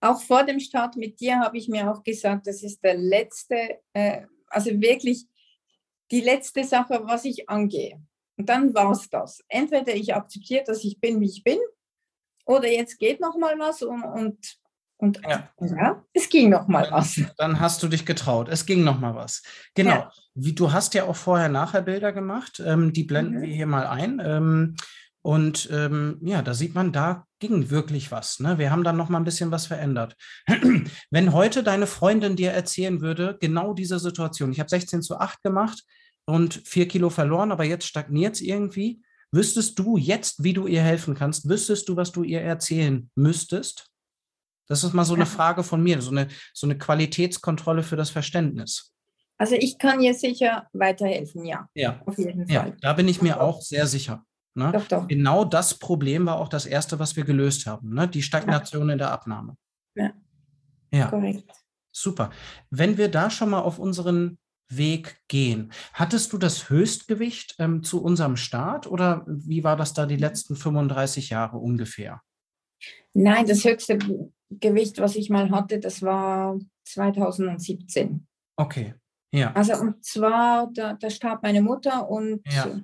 auch 0.00 0.20
vor 0.20 0.44
dem 0.44 0.60
Start 0.60 0.96
mit 0.96 1.20
dir 1.20 1.38
habe 1.38 1.56
ich 1.58 1.68
mir 1.68 1.90
auch 1.90 2.02
gesagt, 2.02 2.46
das 2.46 2.62
ist 2.62 2.82
der 2.82 2.96
letzte, 2.96 3.80
äh, 3.92 4.22
also 4.48 4.70
wirklich 4.80 5.26
die 6.10 6.20
letzte 6.20 6.64
Sache, 6.64 7.00
was 7.04 7.24
ich 7.24 7.48
angehe. 7.48 8.00
Und 8.36 8.48
dann 8.48 8.74
war 8.74 8.92
es 8.92 9.08
das. 9.08 9.42
Entweder 9.48 9.94
ich 9.94 10.14
akzeptiere, 10.14 10.64
dass 10.64 10.84
ich 10.84 11.00
bin, 11.00 11.20
wie 11.20 11.26
ich 11.26 11.42
bin, 11.42 11.58
oder 12.44 12.68
jetzt 12.68 12.98
geht 12.98 13.20
noch 13.20 13.36
mal 13.36 13.58
was 13.58 13.82
und, 13.82 14.04
und, 14.04 14.56
und 14.98 15.20
ja. 15.24 15.50
ja 15.60 16.04
es 16.12 16.28
ging 16.28 16.50
noch 16.50 16.68
mal 16.68 16.86
was. 16.90 17.20
Dann 17.38 17.58
hast 17.58 17.82
du 17.82 17.88
dich 17.88 18.06
getraut. 18.06 18.48
Es 18.48 18.66
ging 18.66 18.84
noch 18.84 19.00
mal 19.00 19.14
was. 19.14 19.42
Genau. 19.74 19.90
Ja. 19.90 20.12
Wie, 20.34 20.54
du 20.54 20.72
hast 20.72 20.94
ja 20.94 21.04
auch 21.04 21.16
vorher-nachher 21.16 21.82
Bilder 21.82 22.12
gemacht. 22.12 22.62
Ähm, 22.64 22.92
die 22.92 23.04
blenden 23.04 23.38
mhm. 23.38 23.42
wir 23.42 23.48
hier 23.48 23.66
mal 23.66 23.86
ein. 23.86 24.22
Ähm, 24.24 24.76
und 25.26 25.68
ähm, 25.72 26.18
ja, 26.22 26.40
da 26.40 26.54
sieht 26.54 26.76
man, 26.76 26.92
da 26.92 27.26
ging 27.40 27.68
wirklich 27.70 28.12
was. 28.12 28.38
Ne? 28.38 28.58
Wir 28.58 28.70
haben 28.70 28.84
dann 28.84 28.96
noch 28.96 29.08
mal 29.08 29.18
ein 29.18 29.24
bisschen 29.24 29.50
was 29.50 29.66
verändert. 29.66 30.14
Wenn 31.10 31.32
heute 31.32 31.64
deine 31.64 31.88
Freundin 31.88 32.36
dir 32.36 32.52
erzählen 32.52 33.00
würde, 33.00 33.36
genau 33.40 33.74
diese 33.74 33.98
Situation, 33.98 34.52
ich 34.52 34.60
habe 34.60 34.70
16 34.70 35.02
zu 35.02 35.18
8 35.18 35.42
gemacht 35.42 35.82
und 36.26 36.62
4 36.64 36.86
Kilo 36.86 37.10
verloren, 37.10 37.50
aber 37.50 37.64
jetzt 37.64 37.88
stagniert 37.88 38.36
es 38.36 38.40
irgendwie, 38.40 39.02
wüsstest 39.32 39.76
du 39.80 39.96
jetzt, 39.96 40.44
wie 40.44 40.52
du 40.52 40.68
ihr 40.68 40.82
helfen 40.82 41.16
kannst? 41.16 41.48
Wüsstest 41.48 41.88
du, 41.88 41.96
was 41.96 42.12
du 42.12 42.22
ihr 42.22 42.42
erzählen 42.42 43.10
müsstest? 43.16 43.88
Das 44.68 44.84
ist 44.84 44.92
mal 44.92 45.04
so 45.04 45.16
eine 45.16 45.26
Frage 45.26 45.64
von 45.64 45.82
mir, 45.82 46.00
so 46.02 46.12
eine, 46.12 46.28
so 46.54 46.68
eine 46.68 46.78
Qualitätskontrolle 46.78 47.82
für 47.82 47.96
das 47.96 48.10
Verständnis. 48.10 48.94
Also 49.38 49.56
ich 49.56 49.76
kann 49.78 50.00
ihr 50.00 50.14
sicher 50.14 50.68
weiterhelfen, 50.72 51.44
ja. 51.44 51.68
Ja, 51.74 52.00
auf 52.06 52.16
jeden 52.16 52.46
Fall. 52.46 52.68
Ja, 52.68 52.76
da 52.80 52.92
bin 52.92 53.08
ich 53.08 53.20
mir 53.22 53.40
auch 53.40 53.60
sehr 53.60 53.88
sicher. 53.88 54.24
Ne? 54.56 54.72
Doch, 54.72 54.88
doch. 54.88 55.06
Genau 55.06 55.44
das 55.44 55.78
Problem 55.78 56.24
war 56.26 56.40
auch 56.40 56.48
das 56.48 56.64
erste, 56.64 56.98
was 56.98 57.14
wir 57.14 57.24
gelöst 57.24 57.66
haben, 57.66 57.92
ne? 57.92 58.08
die 58.08 58.22
Stagnation 58.22 58.88
ja. 58.88 58.92
in 58.94 58.98
der 58.98 59.10
Abnahme. 59.12 59.56
Ja. 59.94 60.12
ja. 60.90 61.08
Korrekt. 61.08 61.50
Super. 61.92 62.30
Wenn 62.70 62.96
wir 62.96 63.10
da 63.10 63.28
schon 63.28 63.50
mal 63.50 63.60
auf 63.60 63.78
unseren 63.78 64.38
Weg 64.68 65.20
gehen, 65.28 65.72
hattest 65.92 66.32
du 66.32 66.38
das 66.38 66.70
Höchstgewicht 66.70 67.56
ähm, 67.58 67.82
zu 67.82 68.02
unserem 68.02 68.36
Start 68.36 68.86
oder 68.86 69.24
wie 69.26 69.62
war 69.62 69.76
das 69.76 69.92
da 69.92 70.06
die 70.06 70.16
letzten 70.16 70.56
35 70.56 71.30
Jahre 71.30 71.58
ungefähr? 71.58 72.22
Nein, 73.12 73.46
das 73.46 73.64
höchste 73.64 73.98
Gewicht, 74.50 74.98
was 74.98 75.16
ich 75.16 75.28
mal 75.28 75.50
hatte, 75.50 75.78
das 75.78 76.00
war 76.02 76.58
2017. 76.84 78.26
Okay, 78.56 78.94
ja. 79.32 79.52
Also 79.52 79.74
und 79.76 80.02
zwar, 80.02 80.70
da, 80.72 80.94
da 80.94 81.10
starb 81.10 81.42
meine 81.42 81.60
Mutter 81.60 82.08
und 82.08 82.40
ja 82.50 82.80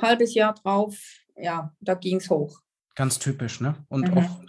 halbes 0.00 0.34
Jahr 0.34 0.54
drauf, 0.54 0.96
ja, 1.36 1.72
da 1.80 1.94
ging 1.94 2.16
es 2.16 2.30
hoch. 2.30 2.60
Ganz 2.94 3.18
typisch, 3.18 3.60
ne? 3.60 3.74
Und 3.88 4.10
mhm. 4.10 4.18
auch 4.18 4.40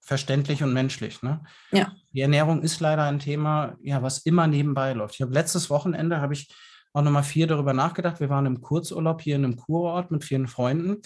verständlich 0.00 0.62
und 0.62 0.72
menschlich, 0.72 1.22
ne? 1.22 1.44
Ja. 1.70 1.92
Die 2.12 2.20
Ernährung 2.20 2.62
ist 2.62 2.80
leider 2.80 3.04
ein 3.04 3.20
Thema, 3.20 3.76
ja, 3.82 4.02
was 4.02 4.18
immer 4.18 4.46
nebenbei 4.46 4.92
läuft. 4.92 5.14
Ich 5.14 5.22
habe 5.22 5.32
letztes 5.32 5.70
Wochenende 5.70 6.20
habe 6.20 6.34
ich 6.34 6.52
auch 6.92 7.02
nochmal 7.02 7.22
viel 7.22 7.46
darüber 7.46 7.72
nachgedacht. 7.72 8.20
Wir 8.20 8.28
waren 8.28 8.46
im 8.46 8.60
Kurzurlaub 8.60 9.22
hier 9.22 9.36
in 9.36 9.44
einem 9.44 9.56
Kurort 9.56 10.10
mit 10.10 10.24
vielen 10.24 10.46
Freunden. 10.46 10.98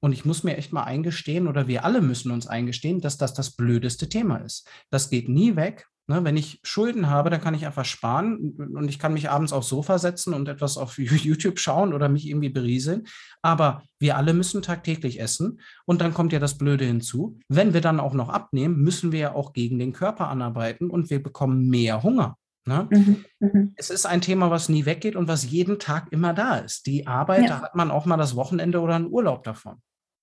Und 0.00 0.12
ich 0.12 0.24
muss 0.24 0.44
mir 0.44 0.56
echt 0.56 0.72
mal 0.72 0.84
eingestehen, 0.84 1.46
oder 1.46 1.68
wir 1.68 1.84
alle 1.84 2.00
müssen 2.00 2.30
uns 2.30 2.46
eingestehen, 2.46 3.00
dass 3.00 3.18
das 3.18 3.34
das 3.34 3.54
blödeste 3.54 4.08
Thema 4.08 4.38
ist. 4.38 4.68
Das 4.90 5.10
geht 5.10 5.28
nie 5.28 5.56
weg. 5.56 5.86
Ne, 6.10 6.24
wenn 6.24 6.36
ich 6.36 6.58
Schulden 6.64 7.08
habe, 7.08 7.30
dann 7.30 7.40
kann 7.40 7.54
ich 7.54 7.66
einfach 7.66 7.84
sparen 7.84 8.56
und 8.74 8.88
ich 8.88 8.98
kann 8.98 9.12
mich 9.12 9.30
abends 9.30 9.52
aufs 9.52 9.68
Sofa 9.68 9.96
setzen 9.96 10.34
und 10.34 10.48
etwas 10.48 10.76
auf 10.76 10.98
YouTube 10.98 11.60
schauen 11.60 11.94
oder 11.94 12.08
mich 12.08 12.26
irgendwie 12.26 12.48
berieseln. 12.48 13.06
Aber 13.42 13.84
wir 14.00 14.16
alle 14.16 14.34
müssen 14.34 14.60
tagtäglich 14.60 15.20
essen 15.20 15.60
und 15.86 16.00
dann 16.00 16.12
kommt 16.12 16.32
ja 16.32 16.40
das 16.40 16.58
Blöde 16.58 16.84
hinzu. 16.84 17.38
Wenn 17.46 17.74
wir 17.74 17.80
dann 17.80 18.00
auch 18.00 18.12
noch 18.12 18.28
abnehmen, 18.28 18.78
müssen 18.78 19.12
wir 19.12 19.20
ja 19.20 19.34
auch 19.36 19.52
gegen 19.52 19.78
den 19.78 19.92
Körper 19.92 20.26
anarbeiten 20.26 20.90
und 20.90 21.10
wir 21.10 21.22
bekommen 21.22 21.68
mehr 21.68 22.02
Hunger. 22.02 22.36
Ne? 22.66 22.88
Mhm, 22.90 23.24
mh. 23.38 23.68
Es 23.76 23.90
ist 23.90 24.04
ein 24.04 24.20
Thema, 24.20 24.50
was 24.50 24.68
nie 24.68 24.86
weggeht 24.86 25.14
und 25.14 25.28
was 25.28 25.48
jeden 25.48 25.78
Tag 25.78 26.08
immer 26.10 26.34
da 26.34 26.56
ist. 26.56 26.86
Die 26.86 27.06
Arbeit, 27.06 27.42
ja. 27.42 27.46
da 27.50 27.62
hat 27.62 27.76
man 27.76 27.92
auch 27.92 28.04
mal 28.04 28.16
das 28.16 28.34
Wochenende 28.34 28.80
oder 28.80 28.96
einen 28.96 29.12
Urlaub 29.12 29.44
davon. 29.44 29.76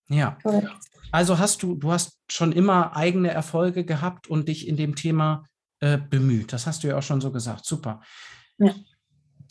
Ja. 0.09 0.37
Also 1.13 1.39
hast 1.39 1.63
du, 1.63 1.75
du 1.75 1.93
hast 1.93 2.19
schon 2.29 2.51
immer 2.51 2.97
eigene 2.97 3.31
Erfolge 3.31 3.85
gehabt 3.85 4.27
und 4.27 4.49
dich 4.49 4.67
in 4.67 4.75
dem 4.75 4.95
Thema 4.95 5.45
äh, 5.79 5.97
bemüht. 5.97 6.53
Das 6.53 6.67
hast 6.67 6.83
du 6.83 6.87
ja 6.87 6.97
auch 6.97 7.03
schon 7.03 7.21
so 7.21 7.31
gesagt. 7.31 7.65
Super. 7.65 8.01
Ja. 8.57 8.73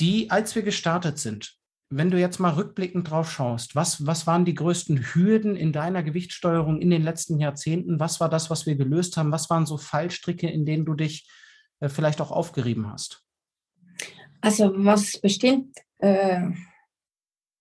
Die, 0.01 0.31
als 0.31 0.55
wir 0.55 0.63
gestartet 0.63 1.19
sind, 1.19 1.57
wenn 1.89 2.11
du 2.11 2.19
jetzt 2.19 2.41
mal 2.41 2.55
rückblickend 2.55 3.11
drauf 3.11 3.31
schaust, 3.31 3.77
was, 3.77 4.07
was 4.07 4.27
waren 4.27 4.45
die 4.45 4.55
größten 4.55 5.15
Hürden 5.15 5.55
in 5.55 5.73
deiner 5.73 6.03
Gewichtssteuerung 6.03 6.81
in 6.81 6.91
den 6.91 7.03
letzten 7.03 7.39
Jahrzehnten? 7.39 8.01
Was 8.01 8.19
war 8.19 8.29
das, 8.29 8.51
was 8.51 8.67
wir 8.67 8.75
gelöst 8.75 9.17
haben? 9.17 9.31
Was 9.31 9.49
waren 9.51 9.67
so 9.67 9.79
Fallstricke, 9.79 10.49
in 10.49 10.67
denen 10.67 10.85
du 10.85 10.95
dich 10.95 11.29
äh, 11.81 11.89
vielleicht 11.89 12.21
auch 12.21 12.33
aufgerieben 12.33 12.91
hast? 12.91 13.23
Also 14.41 14.73
was 14.77 15.19
bestimmt, 15.21 15.77
äh, 15.99 16.51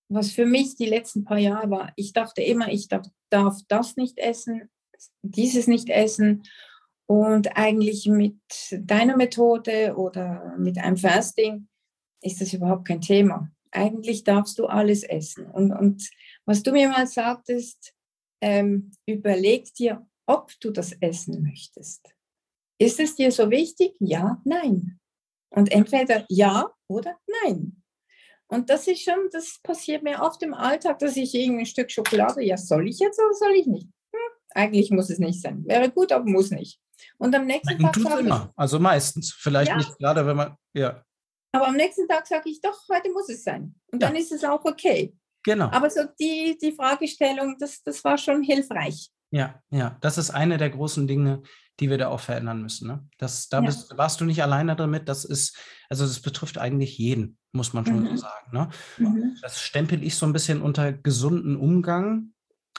was 0.10 0.32
für 0.32 0.46
mich 0.46 0.76
die 0.76 0.86
letzten 0.86 1.24
paar 1.24 1.38
Jahre 1.38 1.70
war, 1.70 1.94
ich 1.96 2.14
dachte 2.14 2.42
immer, 2.42 2.72
ich 2.72 2.88
darf, 2.88 3.08
darf 3.30 3.60
das 3.68 3.96
nicht 3.96 4.18
essen, 4.18 4.70
dieses 5.22 5.68
nicht 5.68 5.90
essen 5.90 6.44
und 7.08 7.56
eigentlich 7.56 8.08
mit 8.08 8.40
deiner 8.72 9.16
Methode 9.16 9.96
oder 9.96 10.56
mit 10.58 10.78
einem 10.78 10.98
Fasting 10.98 11.68
ist 12.22 12.42
das 12.42 12.54
überhaupt 12.54 12.88
kein 12.88 13.02
Thema. 13.02 13.52
Eigentlich 13.72 14.24
darfst 14.24 14.58
du 14.58 14.66
alles 14.66 15.04
essen. 15.04 15.46
Und, 15.46 15.72
und 15.72 16.10
was 16.46 16.64
du 16.64 16.72
mir 16.72 16.90
mal 16.90 17.06
sagtest, 17.06 17.94
ähm, 18.42 18.92
überleg 19.06 19.74
dir, 19.76 20.08
ob 20.26 20.52
du 20.60 20.72
das 20.72 20.94
essen 20.94 21.44
möchtest. 21.44 22.16
Ist 22.80 23.00
es 23.00 23.16
dir 23.16 23.32
so 23.32 23.50
wichtig? 23.52 23.96
Ja, 24.00 24.42
nein. 24.44 25.00
Und 25.50 25.72
entweder 25.72 26.26
ja 26.30 26.72
oder 26.88 27.18
nein. 27.44 27.84
Und 28.48 28.70
das 28.70 28.88
ist 28.88 29.04
schon, 29.04 29.30
das 29.32 29.60
passiert 29.64 30.04
mir 30.04 30.22
oft 30.22 30.42
im 30.44 30.54
Alltag, 30.54 31.00
dass 31.00 31.18
ich 31.18 31.34
irgendein 31.34 31.66
Stück 31.66 31.92
Schokolade, 31.92 32.44
ja, 32.44 32.58
soll 32.58 32.88
ich 32.88 33.00
jetzt 33.00 33.20
oder 33.20 33.34
soll 33.34 33.54
ich 33.56 33.66
nicht? 33.66 33.90
Eigentlich 34.56 34.90
muss 34.90 35.10
es 35.10 35.20
nicht 35.20 35.42
sein. 35.42 35.64
Wäre 35.68 35.92
gut, 35.92 36.12
aber 36.12 36.26
muss 36.26 36.50
nicht. 36.50 36.80
Und 37.18 37.36
am 37.36 37.46
nächsten 37.46 37.78
Tag 37.78 37.96
sage 37.96 38.22
immer. 38.22 38.50
Ich, 38.52 38.60
also 38.60 38.80
meistens. 38.80 39.34
Vielleicht 39.34 39.70
ja. 39.70 39.78
nicht 39.78 39.98
gerade, 39.98 40.26
wenn 40.26 40.38
man, 40.38 40.56
ja. 40.74 41.04
Aber 41.52 41.68
am 41.68 41.76
nächsten 41.76 42.08
Tag 42.08 42.26
sage 42.26 42.50
ich 42.50 42.62
doch, 42.62 42.78
heute 42.90 43.12
muss 43.12 43.30
es 43.30 43.44
sein. 43.44 43.76
Und 43.92 44.02
ja. 44.02 44.08
dann 44.08 44.16
ist 44.16 44.32
es 44.32 44.44
auch 44.44 44.64
okay. 44.64 45.14
Genau. 45.44 45.70
Aber 45.72 45.90
so 45.90 46.02
die, 46.20 46.58
die 46.60 46.72
Fragestellung, 46.72 47.58
das, 47.60 47.84
das 47.84 48.04
war 48.04 48.18
schon 48.18 48.44
hilfreich. 48.44 49.10
Ja, 49.30 49.62
ja, 49.70 49.98
das 50.00 50.18
ist 50.18 50.30
eine 50.30 50.58
der 50.58 50.70
großen 50.70 51.08
Dinge, 51.08 51.42
die 51.80 51.90
wir 51.90 51.98
da 51.98 52.08
auch 52.08 52.22
verändern 52.22 52.62
müssen. 52.62 52.88
Ne? 52.88 53.06
Das, 53.18 53.50
da 53.50 53.60
ja. 53.60 53.66
bist, 53.66 53.98
warst 53.98 54.22
du 54.22 54.26
nicht 54.26 54.42
alleine 54.42 54.78
damit. 54.78 55.10
Das 55.10 55.26
ist, 55.26 55.58
also 55.90 56.06
das 56.06 56.22
betrifft 56.22 56.58
eigentlich 56.58 56.98
jeden, 56.98 57.38
muss 57.52 57.74
man 57.74 57.86
schon 57.86 58.04
mhm. 58.04 58.08
so 58.12 58.16
sagen. 58.18 58.52
Ne? 58.54 58.70
Mhm. 58.98 59.38
Das 59.42 59.62
stempel 59.62 60.02
ich 60.04 60.16
so 60.16 60.26
ein 60.26 60.34
bisschen 60.34 60.62
unter 60.62 60.94
gesunden 60.94 61.58
Umgang 61.58 62.32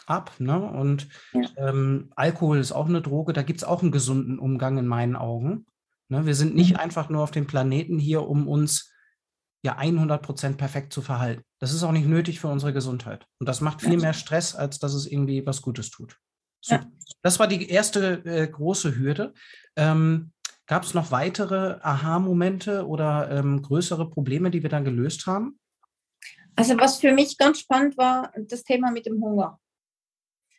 ab. 0.06 0.32
Ne? 0.38 0.58
Und 0.58 1.08
ja. 1.32 1.42
ähm, 1.56 2.10
Alkohol 2.16 2.58
ist 2.58 2.72
auch 2.72 2.88
eine 2.88 3.02
Droge, 3.02 3.32
da 3.32 3.42
gibt 3.42 3.60
es 3.60 3.64
auch 3.64 3.82
einen 3.82 3.92
gesunden 3.92 4.38
Umgang 4.38 4.78
in 4.78 4.86
meinen 4.86 5.16
Augen. 5.16 5.66
Ne? 6.08 6.26
Wir 6.26 6.34
sind 6.34 6.54
nicht 6.54 6.75
mhm. 6.75 6.80
einfach 6.80 7.08
nur 7.08 7.22
auf 7.22 7.30
dem 7.30 7.46
Planeten 7.46 7.98
hier, 7.98 8.26
um 8.28 8.48
uns 8.48 8.92
ja 9.62 9.76
100 9.76 10.22
Prozent 10.22 10.58
perfekt 10.58 10.92
zu 10.92 11.02
verhalten. 11.02 11.42
Das 11.58 11.72
ist 11.72 11.82
auch 11.82 11.92
nicht 11.92 12.06
nötig 12.06 12.40
für 12.40 12.48
unsere 12.48 12.72
Gesundheit. 12.72 13.26
Und 13.40 13.48
das 13.48 13.60
macht 13.60 13.82
viel 13.82 13.96
mehr 13.96 14.12
Stress, 14.12 14.54
als 14.54 14.78
dass 14.78 14.94
es 14.94 15.06
irgendwie 15.06 15.44
was 15.46 15.62
Gutes 15.62 15.90
tut. 15.90 16.18
super. 16.60 16.82
Ja. 16.82 16.90
Das 17.22 17.38
war 17.40 17.48
die 17.48 17.68
erste 17.68 18.25
äh, 18.25 18.46
große 18.46 18.96
Hürde. 18.96 19.34
Ähm, 19.75 20.32
Gab 20.68 20.82
es 20.82 20.94
noch 20.94 21.12
weitere 21.12 21.78
Aha-Momente 21.80 22.86
oder 22.86 23.30
ähm, 23.30 23.62
größere 23.62 24.10
Probleme, 24.10 24.50
die 24.50 24.62
wir 24.62 24.70
dann 24.70 24.84
gelöst 24.84 25.26
haben? 25.26 25.60
Also 26.56 26.76
was 26.76 26.98
für 26.98 27.12
mich 27.12 27.38
ganz 27.38 27.60
spannend 27.60 27.96
war, 27.96 28.32
das 28.36 28.64
Thema 28.64 28.90
mit 28.90 29.06
dem 29.06 29.22
Hunger. 29.22 29.60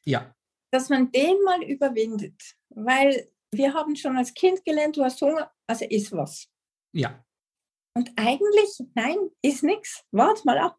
Ja. 0.07 0.33
Dass 0.71 0.89
man 0.89 1.11
den 1.11 1.41
mal 1.43 1.63
überwindet, 1.63 2.55
weil 2.69 3.29
wir 3.51 3.73
haben 3.73 3.95
schon 3.95 4.17
als 4.17 4.33
Kind 4.33 4.63
gelernt, 4.65 4.97
du 4.97 5.03
hast 5.03 5.21
Hunger, 5.21 5.51
also 5.67 5.85
isst 5.85 6.11
was. 6.11 6.47
Ja. 6.93 7.23
Und 7.95 8.11
eigentlich, 8.15 8.79
nein, 8.95 9.17
ist 9.41 9.63
nichts. 9.63 10.03
Wart 10.11 10.45
mal 10.45 10.57
ab. 10.57 10.77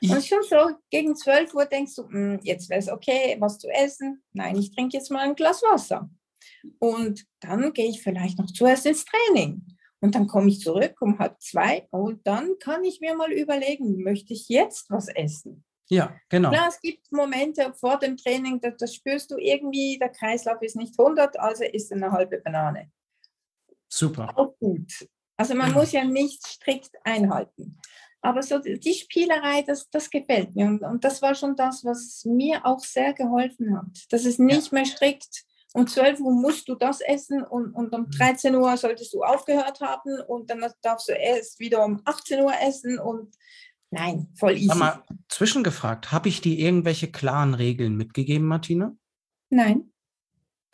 Ich 0.00 0.10
und 0.10 0.24
schon 0.24 0.42
so 0.42 0.76
gegen 0.90 1.16
12 1.16 1.54
Uhr 1.54 1.64
denkst 1.64 1.94
du, 1.96 2.08
hm, 2.08 2.40
jetzt 2.42 2.68
wäre 2.68 2.80
es 2.80 2.88
okay, 2.88 3.36
was 3.40 3.58
zu 3.58 3.68
essen. 3.68 4.22
Nein, 4.32 4.56
ich 4.56 4.74
trinke 4.74 4.96
jetzt 4.96 5.10
mal 5.10 5.20
ein 5.20 5.34
Glas 5.34 5.62
Wasser. 5.62 6.10
Und 6.78 7.26
dann 7.40 7.72
gehe 7.72 7.88
ich 7.88 8.02
vielleicht 8.02 8.38
noch 8.38 8.46
zuerst 8.46 8.86
ins 8.86 9.04
Training. 9.04 9.66
Und 10.00 10.14
dann 10.14 10.26
komme 10.26 10.48
ich 10.48 10.60
zurück 10.60 10.96
um 11.00 11.18
halb 11.18 11.40
zwei 11.40 11.86
und 11.90 12.26
dann 12.26 12.58
kann 12.58 12.84
ich 12.84 13.00
mir 13.00 13.14
mal 13.14 13.32
überlegen, 13.32 14.02
möchte 14.02 14.32
ich 14.32 14.48
jetzt 14.48 14.90
was 14.90 15.08
essen? 15.08 15.64
Ja, 15.90 16.16
genau. 16.28 16.50
Klar, 16.50 16.68
es 16.68 16.80
gibt 16.80 17.10
Momente 17.10 17.74
vor 17.74 17.98
dem 17.98 18.16
Training, 18.16 18.60
da, 18.60 18.70
das 18.70 18.94
spürst 18.94 19.30
du 19.30 19.38
irgendwie, 19.38 19.98
der 19.98 20.10
Kreislauf 20.10 20.62
ist 20.62 20.76
nicht 20.76 20.96
100, 20.96 21.38
also 21.38 21.64
isst 21.64 21.92
eine 21.92 22.12
halbe 22.12 22.38
Banane. 22.38 22.92
Super. 23.88 24.32
Auch 24.36 24.56
gut. 24.58 25.08
Also 25.36 25.54
man 25.54 25.70
ja. 25.70 25.74
muss 25.74 25.90
ja 25.90 26.04
nicht 26.04 26.46
strikt 26.46 26.94
einhalten. 27.02 27.76
Aber 28.22 28.42
so 28.42 28.58
die 28.58 28.94
Spielerei, 28.94 29.62
das, 29.62 29.90
das 29.90 30.10
gefällt 30.10 30.54
mir. 30.54 30.66
Und, 30.66 30.82
und 30.82 31.02
das 31.02 31.22
war 31.22 31.34
schon 31.34 31.56
das, 31.56 31.84
was 31.84 32.24
mir 32.24 32.64
auch 32.64 32.80
sehr 32.80 33.12
geholfen 33.14 33.76
hat. 33.76 34.06
Dass 34.10 34.26
es 34.26 34.38
nicht 34.38 34.70
ja. 34.70 34.74
mehr 34.74 34.84
strikt 34.84 35.44
um 35.72 35.86
12 35.86 36.20
Uhr 36.20 36.32
musst 36.32 36.68
du 36.68 36.74
das 36.74 37.00
essen 37.00 37.42
und, 37.44 37.72
und 37.72 37.94
um 37.94 38.10
13 38.10 38.54
mhm. 38.54 38.62
Uhr 38.62 38.76
solltest 38.76 39.14
du 39.14 39.22
aufgehört 39.22 39.80
haben 39.80 40.20
und 40.26 40.50
dann 40.50 40.64
darfst 40.82 41.08
du 41.08 41.12
erst 41.12 41.60
wieder 41.60 41.84
um 41.84 42.02
18 42.04 42.42
Uhr 42.42 42.52
essen 42.60 42.98
und 42.98 43.36
nein, 43.90 44.28
voll 44.34 44.56
easy. 44.56 44.76
mal 44.76 45.02
zwischengefragt, 45.28 46.12
habe 46.12 46.28
ich 46.28 46.40
dir 46.40 46.58
irgendwelche 46.58 47.10
klaren 47.10 47.54
Regeln 47.54 47.96
mitgegeben, 47.96 48.46
Martina? 48.46 48.94
Nein. 49.50 49.92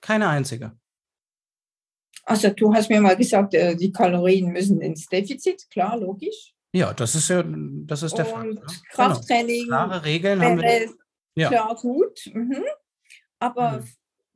Keine 0.00 0.28
einzige. 0.28 0.78
Also 2.24 2.50
du 2.50 2.74
hast 2.74 2.90
mir 2.90 3.00
mal 3.00 3.16
gesagt, 3.16 3.54
äh, 3.54 3.76
die 3.76 3.92
Kalorien 3.92 4.52
müssen 4.52 4.80
ins 4.80 5.06
Defizit, 5.06 5.68
klar, 5.70 5.96
logisch. 5.96 6.54
Ja, 6.72 6.92
das 6.92 7.14
ist 7.14 7.28
ja, 7.28 7.44
das 7.46 8.02
ist 8.02 8.18
der 8.18 8.26
Fall. 8.26 8.50
Und 8.50 8.54
ne? 8.56 8.66
Krafttraining. 8.90 9.64
Genau. 9.64 9.86
Klare 9.86 10.04
Regeln 10.04 10.42
haben 10.42 10.60
wir. 10.60 10.90
Ja. 11.36 11.48
Klar, 11.48 11.74
gut. 11.76 12.30
Mhm. 12.32 12.64
Aber 13.38 13.78
mhm 13.78 13.88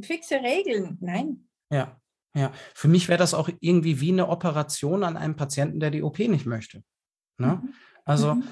fixe 0.03 0.37
Regeln. 0.37 0.99
Nein. 1.01 1.49
Ja, 1.71 2.01
ja. 2.35 2.53
Für 2.75 2.89
mich 2.89 3.09
wäre 3.09 3.19
das 3.19 3.35
auch 3.35 3.49
irgendwie 3.61 4.01
wie 4.01 4.13
eine 4.13 4.29
Operation 4.29 5.05
an 5.05 5.17
einem 5.17 5.37
Patienten, 5.37 5.81
der 5.81 5.91
die 5.91 6.03
OP 6.03 6.19
nicht 6.19 6.47
möchte. 6.47 6.83
Ne? 7.39 7.61
Mhm. 7.63 7.75
Also, 8.11 8.35
mhm. 8.35 8.45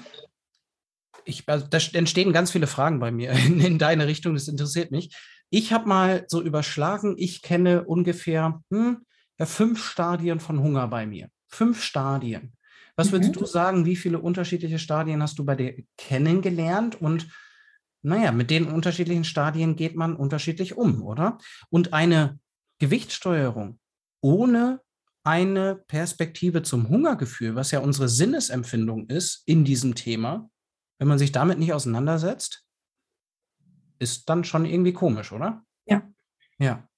ich, 1.25 1.43
also 1.47 1.67
da 1.67 1.77
entstehen 1.93 2.31
ganz 2.31 2.51
viele 2.51 2.67
Fragen 2.67 2.99
bei 2.99 3.11
mir 3.11 3.31
in, 3.45 3.59
in 3.59 3.77
deine 3.77 4.07
Richtung, 4.07 4.33
das 4.33 4.47
interessiert 4.47 4.91
mich. 4.91 5.15
Ich 5.49 5.73
habe 5.73 5.87
mal 5.87 6.25
so 6.27 6.41
überschlagen, 6.41 7.15
ich 7.17 7.41
kenne 7.41 7.83
ungefähr 7.83 8.61
hm, 8.71 9.05
ja, 9.37 9.45
fünf 9.45 9.83
Stadien 9.83 10.39
von 10.39 10.61
Hunger 10.61 10.87
bei 10.87 11.05
mir. 11.05 11.29
Fünf 11.47 11.83
Stadien. 11.83 12.53
Was 12.95 13.11
würdest 13.11 13.35
mhm. 13.35 13.39
du 13.39 13.45
sagen, 13.45 13.85
wie 13.85 13.95
viele 13.95 14.19
unterschiedliche 14.19 14.79
Stadien 14.79 15.21
hast 15.21 15.39
du 15.39 15.45
bei 15.45 15.55
dir 15.55 15.83
kennengelernt 15.97 17.01
und 17.01 17.27
naja, 18.01 18.31
mit 18.31 18.49
den 18.49 18.67
unterschiedlichen 18.67 19.25
Stadien 19.25 19.75
geht 19.75 19.95
man 19.95 20.15
unterschiedlich 20.15 20.77
um, 20.77 21.01
oder? 21.01 21.37
Und 21.69 21.91
eine 21.91 22.39
Gewichtssteuerung 22.79 23.77
ohne 24.21 24.79
eine 25.29 25.75
Perspektive 25.75 26.63
zum 26.63 26.89
Hungergefühl, 26.89 27.53
was 27.53 27.69
ja 27.69 27.81
unsere 27.81 28.09
Sinnesempfindung 28.09 29.07
ist 29.09 29.43
in 29.45 29.63
diesem 29.63 29.93
Thema, 29.93 30.49
wenn 30.97 31.07
man 31.07 31.19
sich 31.19 31.31
damit 31.31 31.59
nicht 31.59 31.71
auseinandersetzt, 31.71 32.65
ist 33.99 34.27
dann 34.27 34.43
schon 34.43 34.65
irgendwie 34.65 34.91
komisch, 34.91 35.31
oder? 35.31 35.63
Ja. 35.85 36.01
Ja. 36.57 36.89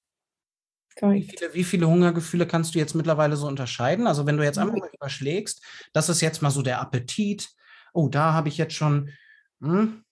Wie 1.00 1.22
viele, 1.22 1.54
wie 1.54 1.64
viele, 1.64 1.88
Hungergefühle 1.88 2.46
kannst 2.46 2.74
du 2.74 2.78
jetzt 2.78 2.94
mittlerweile 2.94 3.36
so 3.36 3.46
unterscheiden? 3.46 4.06
Also 4.06 4.26
wenn 4.26 4.36
du 4.38 4.44
jetzt 4.44 4.58
einfach 4.58 4.76
mal 4.76 4.90
überschlägst, 4.92 5.62
das 5.92 6.08
ist 6.08 6.22
jetzt 6.22 6.42
mal 6.42 6.50
so 6.50 6.62
der 6.62 6.80
Appetit. 6.80 7.50
Oh, 7.92 8.08
da 8.08 8.32
habe 8.32 8.48
ich 8.48 8.58
jetzt 8.58 8.74
schon, 8.74 9.10
hm, 9.60 10.04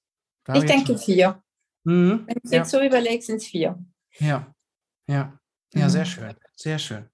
ich 0.54 0.64
denke 0.64 0.98
vier. 0.98 1.42
Mhm. 1.84 2.24
Wenn 2.26 2.38
du 2.42 2.50
ja. 2.50 2.58
jetzt 2.58 2.70
so 2.70 2.80
überlegst, 2.82 3.26
sind 3.26 3.36
es 3.36 3.46
vier. 3.46 3.78
Ja, 4.18 4.54
ja, 5.06 5.38
ja, 5.74 5.84
mhm. 5.84 5.90
sehr 5.90 6.04
schön, 6.04 6.34
sehr 6.54 6.78
schön. 6.78 7.09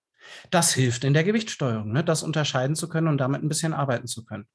Das 0.51 0.75
hilft 0.75 1.05
in 1.05 1.15
der 1.15 1.25
Gewichtssteuerung, 1.25 1.93
ne? 1.93 2.05
das 2.05 2.23
unterscheiden 2.23 2.77
zu 2.77 2.89
können 2.89 3.09
und 3.09 3.19
damit 3.19 3.43
ein 3.43 3.49
bisschen 3.49 3.73
arbeiten 3.73 4.07
zu 4.07 4.25
können. 4.25 4.47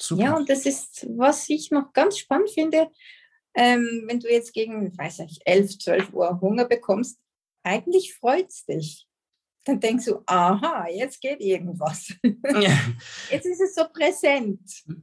Super. 0.00 0.22
Ja, 0.22 0.36
und 0.36 0.48
das 0.48 0.64
ist, 0.64 1.06
was 1.16 1.48
ich 1.50 1.70
noch 1.70 1.92
ganz 1.92 2.18
spannend 2.18 2.50
finde, 2.50 2.88
ähm, 3.54 4.04
wenn 4.06 4.20
du 4.20 4.30
jetzt 4.30 4.52
gegen, 4.52 4.96
weiß 4.96 5.18
nicht, 5.20 5.42
11, 5.44 5.78
12 5.78 6.12
Uhr 6.12 6.40
Hunger 6.40 6.64
bekommst, 6.64 7.18
eigentlich 7.62 8.14
freut 8.14 8.48
es 8.48 8.64
dich 8.64 9.09
dann 9.64 9.78
denkst 9.78 10.06
du, 10.06 10.22
aha, 10.26 10.86
jetzt 10.88 11.20
geht 11.20 11.40
irgendwas. 11.40 12.14
Ja. 12.22 12.70
Jetzt 13.30 13.46
ist 13.46 13.60
es 13.60 13.74
so 13.74 13.82
präsent. 13.92 14.60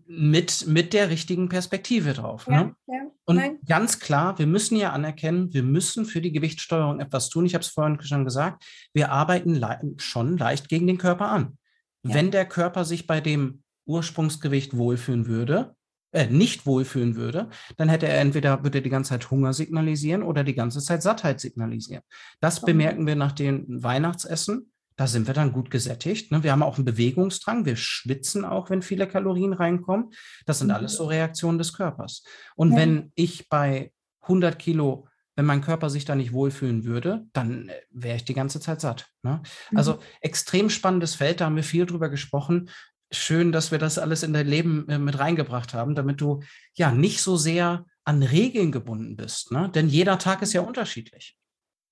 Mit, 0.07 0.65
mit 0.67 0.93
der 0.93 1.09
richtigen 1.09 1.47
Perspektive 1.47 2.13
drauf. 2.13 2.47
Ja, 2.47 2.63
ne? 2.63 2.75
ja, 2.87 3.01
Und 3.25 3.35
nein. 3.35 3.59
ganz 3.65 3.99
klar, 3.99 4.37
wir 4.39 4.47
müssen 4.47 4.75
ja 4.75 4.91
anerkennen, 4.91 5.53
wir 5.53 5.63
müssen 5.63 6.05
für 6.05 6.21
die 6.21 6.31
Gewichtssteuerung 6.31 6.99
etwas 6.99 7.29
tun. 7.29 7.45
Ich 7.45 7.53
habe 7.53 7.61
es 7.61 7.69
vorhin 7.69 8.01
schon 8.01 8.25
gesagt, 8.25 8.65
wir 8.93 9.11
arbeiten 9.11 9.53
le 9.53 9.79
schon 9.97 10.37
leicht 10.37 10.69
gegen 10.69 10.87
den 10.87 10.97
Körper 10.97 11.29
an. 11.29 11.57
Wenn 12.03 12.31
der 12.31 12.45
Körper 12.45 12.85
sich 12.85 13.05
bei 13.05 13.21
dem 13.21 13.63
Ursprungsgewicht 13.85 14.75
wohlfühlen 14.75 15.27
würde, 15.27 15.75
äh, 16.11 16.27
nicht 16.27 16.65
wohlfühlen 16.65 17.15
würde, 17.15 17.49
dann 17.75 17.89
hätte 17.89 18.07
er 18.07 18.19
entweder 18.19 18.63
würde 18.63 18.81
die 18.81 18.89
ganze 18.89 19.09
Zeit 19.09 19.29
Hunger 19.29 19.53
signalisieren 19.53 20.23
oder 20.23 20.43
die 20.43 20.55
ganze 20.55 20.79
Zeit 20.79 21.03
Sattheit 21.03 21.39
signalisieren. 21.39 22.03
Das 22.39 22.61
bemerken 22.61 23.05
wir 23.05 23.15
nach 23.15 23.33
dem 23.33 23.65
Weihnachtsessen. 23.67 24.71
Da 24.95 25.05
sind 25.05 25.27
wir 25.27 25.33
dann 25.33 25.51
gut 25.51 25.69
gesättigt. 25.69 26.31
Ne? 26.31 26.43
Wir 26.43 26.51
haben 26.51 26.63
auch 26.63 26.77
einen 26.77 26.85
Bewegungsdrang. 26.85 27.65
Wir 27.65 27.75
schwitzen 27.75 28.45
auch, 28.45 28.69
wenn 28.69 28.81
viele 28.81 29.07
Kalorien 29.07 29.53
reinkommen. 29.53 30.11
Das 30.45 30.59
sind 30.59 30.71
alles 30.71 30.93
so 30.93 31.03
mhm. 31.03 31.09
Reaktionen 31.09 31.57
des 31.59 31.73
Körpers. 31.73 32.23
Und 32.55 32.71
ja. 32.71 32.77
wenn 32.77 33.11
ich 33.13 33.47
bei 33.49 33.91
100 34.21 34.57
Kilo 34.57 35.07
wenn 35.37 35.45
mein 35.45 35.61
Körper 35.61 35.91
sich 35.91 36.03
da 36.03 36.15
nicht 36.15 36.33
wohlfühlen 36.33 36.83
würde, 36.83 37.27
dann 37.31 37.69
äh, 37.69 37.81
wäre 37.91 38.17
ich 38.17 38.25
die 38.25 38.33
ganze 38.33 38.59
Zeit 38.59 38.81
satt. 38.81 39.07
Ne? 39.21 39.41
Also 39.75 39.93
mhm. 39.93 39.99
extrem 40.21 40.69
spannendes 40.69 41.15
Feld, 41.15 41.39
da 41.39 41.45
haben 41.45 41.55
wir 41.55 41.63
viel 41.63 41.85
drüber 41.85 42.09
gesprochen 42.09 42.69
schön, 43.11 43.51
dass 43.51 43.71
wir 43.71 43.79
das 43.79 43.97
alles 43.97 44.23
in 44.23 44.33
dein 44.33 44.47
Leben 44.47 44.87
äh, 44.89 44.99
mit 44.99 45.17
reingebracht 45.19 45.73
haben, 45.73 45.95
damit 45.95 46.21
du 46.21 46.41
ja 46.73 46.91
nicht 46.91 47.21
so 47.21 47.37
sehr 47.37 47.85
an 48.03 48.23
Regeln 48.23 48.71
gebunden 48.71 49.15
bist. 49.15 49.51
Ne? 49.51 49.69
Denn 49.73 49.87
jeder 49.89 50.17
Tag 50.19 50.41
ist 50.41 50.53
ja 50.53 50.61
unterschiedlich. 50.61 51.37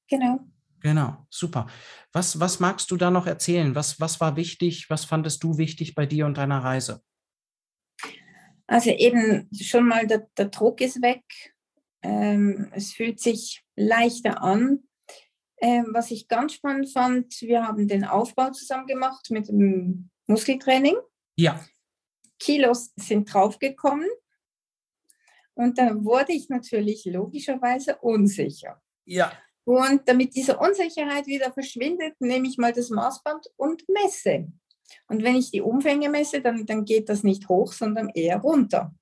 Genau. 0.09 0.39
Genau, 0.81 1.25
super. 1.29 1.65
Was, 2.11 2.39
was 2.39 2.59
magst 2.59 2.91
du 2.91 2.97
da 2.97 3.09
noch 3.09 3.25
erzählen? 3.25 3.73
Was, 3.73 3.99
was 3.99 4.21
war 4.21 4.35
wichtig? 4.35 4.89
Was 4.89 5.03
fandest 5.03 5.43
du 5.43 5.57
wichtig 5.57 5.95
bei 5.95 6.05
dir 6.05 6.25
und 6.25 6.37
deiner 6.37 6.63
Reise? 6.63 7.01
Also 8.67 8.91
eben 8.91 9.49
schon 9.59 9.87
mal 9.87 10.05
der, 10.05 10.27
der 10.37 10.49
Druck 10.49 10.81
ist 10.81 11.01
weg. 11.01 11.23
Ähm, 12.03 12.69
es 12.71 12.93
fühlt 12.93 13.19
sich 13.19 13.63
leichter 13.75 14.43
an. 14.43 14.83
Ähm, 15.61 15.87
was 15.91 16.11
ich 16.11 16.27
ganz 16.27 16.53
spannend 16.53 16.91
fand, 16.91 17.41
wir 17.41 17.65
haben 17.65 17.87
den 17.87 18.03
Aufbau 18.03 18.51
zusammen 18.51 18.87
gemacht 18.87 19.27
mit 19.31 19.47
dem 19.47 20.09
Muskeltraining. 20.27 20.97
Ja. 21.35 21.63
Kilos 22.39 22.91
sind 22.95 23.31
draufgekommen. 23.33 24.09
Und 25.53 25.77
dann 25.77 26.03
wurde 26.03 26.33
ich 26.33 26.49
natürlich 26.49 27.05
logischerweise 27.05 27.97
unsicher. 27.97 28.81
Ja. 29.05 29.31
Und 29.63 30.07
damit 30.07 30.35
diese 30.35 30.57
Unsicherheit 30.57 31.27
wieder 31.27 31.51
verschwindet, 31.51 32.19
nehme 32.19 32.47
ich 32.47 32.57
mal 32.57 32.73
das 32.73 32.89
Maßband 32.89 33.47
und 33.55 33.83
messe. 33.87 34.47
Und 35.07 35.23
wenn 35.23 35.35
ich 35.35 35.51
die 35.51 35.61
Umfänge 35.61 36.09
messe, 36.09 36.41
dann, 36.41 36.65
dann 36.65 36.85
geht 36.85 37.09
das 37.09 37.23
nicht 37.23 37.49
hoch, 37.49 37.73
sondern 37.73 38.09
eher 38.09 38.37
runter. 38.37 38.93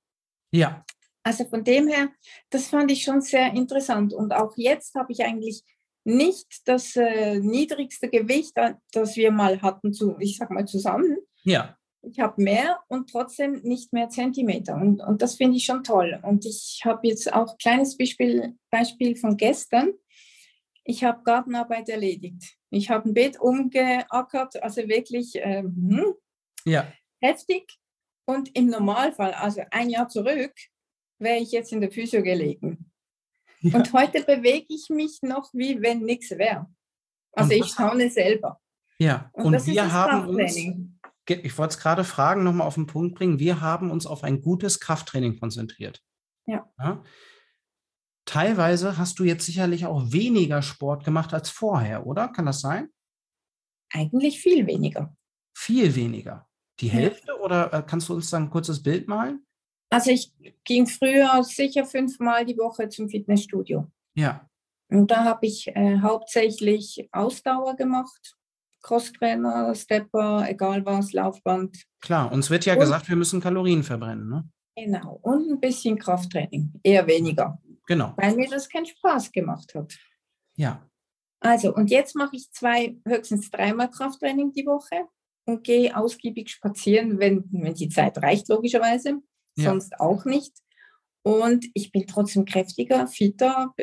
Ja. 0.52 0.84
Also 1.22 1.44
von 1.46 1.64
dem 1.64 1.88
her, 1.88 2.10
das 2.50 2.68
fand 2.68 2.90
ich 2.90 3.02
schon 3.02 3.20
sehr 3.20 3.52
interessant. 3.52 4.12
Und 4.12 4.32
auch 4.32 4.56
jetzt 4.56 4.94
habe 4.94 5.12
ich 5.12 5.24
eigentlich 5.24 5.64
nicht 6.04 6.68
das 6.68 6.96
äh, 6.96 7.40
niedrigste 7.40 8.08
Gewicht, 8.08 8.52
äh, 8.56 8.74
das 8.92 9.16
wir 9.16 9.30
mal 9.30 9.60
hatten, 9.62 9.92
zu, 9.92 10.16
ich 10.18 10.36
sag 10.36 10.50
mal 10.50 10.66
zusammen. 10.66 11.18
Ja. 11.42 11.76
Ich 12.02 12.20
habe 12.20 12.42
mehr 12.42 12.80
und 12.88 13.10
trotzdem 13.10 13.62
nicht 13.62 13.92
mehr 13.92 14.10
Zentimeter. 14.10 14.74
Und, 14.74 15.00
und 15.00 15.22
das 15.22 15.36
finde 15.36 15.56
ich 15.56 15.64
schon 15.64 15.82
toll. 15.82 16.20
Und 16.22 16.44
ich 16.44 16.82
habe 16.84 17.08
jetzt 17.08 17.32
auch 17.32 17.52
ein 17.52 17.58
kleines 17.58 17.96
Beispiel, 17.96 18.54
Beispiel 18.70 19.16
von 19.16 19.38
gestern. 19.38 19.94
Ich 20.84 21.02
habe 21.02 21.22
Gartenarbeit 21.24 21.88
erledigt. 21.88 22.58
Ich 22.68 22.90
habe 22.90 23.08
ein 23.08 23.14
Beet 23.14 23.40
umgeackert, 23.40 24.62
also 24.62 24.86
wirklich 24.86 25.32
ähm, 25.36 26.14
ja. 26.66 26.92
heftig. 27.22 27.78
Und 28.26 28.54
im 28.54 28.66
Normalfall, 28.66 29.32
also 29.32 29.62
ein 29.70 29.88
Jahr 29.88 30.08
zurück, 30.08 30.52
wäre 31.18 31.38
ich 31.38 31.52
jetzt 31.52 31.72
in 31.72 31.80
der 31.80 31.90
Physio 31.90 32.22
gelegen. 32.22 32.90
Ja. 33.64 33.78
Und 33.78 33.92
heute 33.94 34.22
bewege 34.22 34.66
ich 34.68 34.90
mich 34.90 35.20
noch, 35.22 35.48
wie 35.54 35.80
wenn 35.80 36.00
nichts 36.00 36.30
wäre. 36.32 36.66
Also 37.32 37.52
ich 37.52 37.66
schaue 37.66 38.10
selber. 38.10 38.60
Ja, 38.98 39.30
und, 39.32 39.54
und 39.54 39.66
wir 39.66 39.90
haben 39.90 40.28
uns, 40.28 40.54
ich 40.54 41.58
wollte 41.58 41.74
es 41.74 41.78
gerade 41.78 42.04
fragen, 42.04 42.44
nochmal 42.44 42.66
auf 42.66 42.74
den 42.74 42.86
Punkt 42.86 43.16
bringen, 43.16 43.38
wir 43.38 43.62
haben 43.62 43.90
uns 43.90 44.06
auf 44.06 44.22
ein 44.22 44.42
gutes 44.42 44.80
Krafttraining 44.80 45.40
konzentriert. 45.40 46.02
Ja. 46.46 46.70
ja. 46.78 47.02
Teilweise 48.26 48.98
hast 48.98 49.18
du 49.18 49.24
jetzt 49.24 49.46
sicherlich 49.46 49.86
auch 49.86 50.12
weniger 50.12 50.60
Sport 50.60 51.04
gemacht 51.04 51.32
als 51.32 51.48
vorher, 51.48 52.06
oder? 52.06 52.28
Kann 52.28 52.44
das 52.44 52.60
sein? 52.60 52.90
Eigentlich 53.90 54.40
viel 54.40 54.66
weniger. 54.66 55.16
Viel 55.56 55.94
weniger. 55.94 56.46
Die 56.80 56.88
Hälfte 56.88 57.28
ja. 57.28 57.34
oder 57.34 57.72
äh, 57.72 57.82
kannst 57.82 58.10
du 58.10 58.14
uns 58.14 58.28
dann 58.28 58.44
ein 58.44 58.50
kurzes 58.50 58.82
Bild 58.82 59.08
malen? 59.08 59.46
Also 59.94 60.10
ich 60.10 60.32
ging 60.64 60.88
früher 60.88 61.44
sicher 61.44 61.84
fünfmal 61.84 62.44
die 62.44 62.58
Woche 62.58 62.88
zum 62.88 63.08
Fitnessstudio. 63.08 63.86
Ja. 64.16 64.50
Und 64.88 65.08
da 65.08 65.22
habe 65.22 65.46
ich 65.46 65.68
äh, 65.68 66.00
hauptsächlich 66.00 67.08
Ausdauer 67.12 67.76
gemacht. 67.76 68.34
Crosstrainer, 68.82 69.72
Stepper, 69.76 70.46
egal 70.48 70.84
was, 70.84 71.12
Laufband. 71.12 71.84
Klar, 72.00 72.32
uns 72.32 72.50
wird 72.50 72.66
ja 72.66 72.74
und, 72.74 72.80
gesagt, 72.80 73.08
wir 73.08 73.14
müssen 73.14 73.40
Kalorien 73.40 73.84
verbrennen, 73.84 74.28
ne? 74.28 74.48
Genau, 74.76 75.20
und 75.22 75.48
ein 75.48 75.60
bisschen 75.60 75.96
Krafttraining, 75.96 76.72
eher 76.82 77.06
weniger. 77.06 77.58
Genau. 77.86 78.14
Weil 78.16 78.34
mir 78.34 78.50
das 78.50 78.68
keinen 78.68 78.86
Spaß 78.86 79.30
gemacht 79.30 79.76
hat. 79.76 79.96
Ja. 80.56 80.84
Also, 81.38 81.72
und 81.72 81.88
jetzt 81.90 82.16
mache 82.16 82.34
ich 82.34 82.50
zwei, 82.50 82.96
höchstens 83.06 83.48
dreimal 83.48 83.90
Krafttraining 83.90 84.52
die 84.52 84.66
Woche 84.66 85.06
und 85.46 85.62
gehe 85.62 85.96
ausgiebig 85.96 86.50
spazieren, 86.50 87.20
wenn, 87.20 87.44
wenn 87.52 87.74
die 87.74 87.88
Zeit 87.88 88.18
reicht, 88.18 88.48
logischerweise. 88.48 89.22
Ja. 89.56 89.70
Sonst 89.70 89.98
auch 90.00 90.24
nicht. 90.24 90.52
Und 91.22 91.64
ich 91.74 91.90
bin 91.90 92.06
trotzdem 92.06 92.44
kräftiger, 92.44 93.06
fitter, 93.06 93.74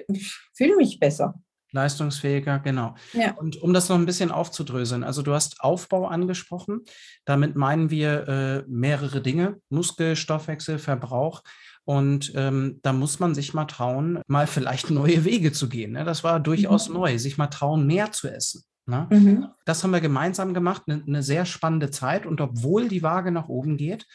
fühle 0.53 0.75
mich 0.75 0.99
besser. 0.99 1.41
Leistungsfähiger, 1.71 2.59
genau. 2.59 2.95
Ja. 3.13 3.33
Und 3.35 3.61
um 3.61 3.73
das 3.73 3.89
noch 3.89 3.97
ein 3.97 4.05
bisschen 4.05 4.31
aufzudröseln, 4.31 5.03
also 5.03 5.21
du 5.21 5.33
hast 5.33 5.61
Aufbau 5.61 6.07
angesprochen. 6.07 6.81
Damit 7.25 7.55
meinen 7.55 7.89
wir 7.89 8.27
äh, 8.27 8.63
mehrere 8.67 9.21
Dinge: 9.21 9.59
Muskel, 9.69 10.15
Stoffwechsel, 10.15 10.79
Verbrauch. 10.79 11.43
Und 11.83 12.33
ähm, 12.35 12.79
da 12.83 12.93
muss 12.93 13.19
man 13.19 13.33
sich 13.33 13.53
mal 13.53 13.65
trauen, 13.65 14.21
mal 14.27 14.47
vielleicht 14.47 14.89
neue 14.91 15.25
Wege 15.25 15.51
zu 15.51 15.67
gehen. 15.67 15.93
Ne? 15.93 16.03
Das 16.03 16.23
war 16.23 16.39
durchaus 16.39 16.89
mhm. 16.89 16.95
neu, 16.95 17.17
sich 17.17 17.37
mal 17.37 17.47
trauen, 17.47 17.87
mehr 17.87 18.11
zu 18.11 18.27
essen. 18.27 18.63
Ne? 18.85 19.07
Mhm. 19.09 19.47
Das 19.65 19.83
haben 19.83 19.91
wir 19.91 20.01
gemeinsam 20.01 20.53
gemacht, 20.53 20.83
eine, 20.87 21.03
eine 21.07 21.23
sehr 21.23 21.45
spannende 21.45 21.89
Zeit. 21.89 22.25
Und 22.25 22.39
obwohl 22.39 22.87
die 22.87 23.01
Waage 23.01 23.31
nach 23.31 23.47
oben 23.47 23.77
geht, 23.77 24.05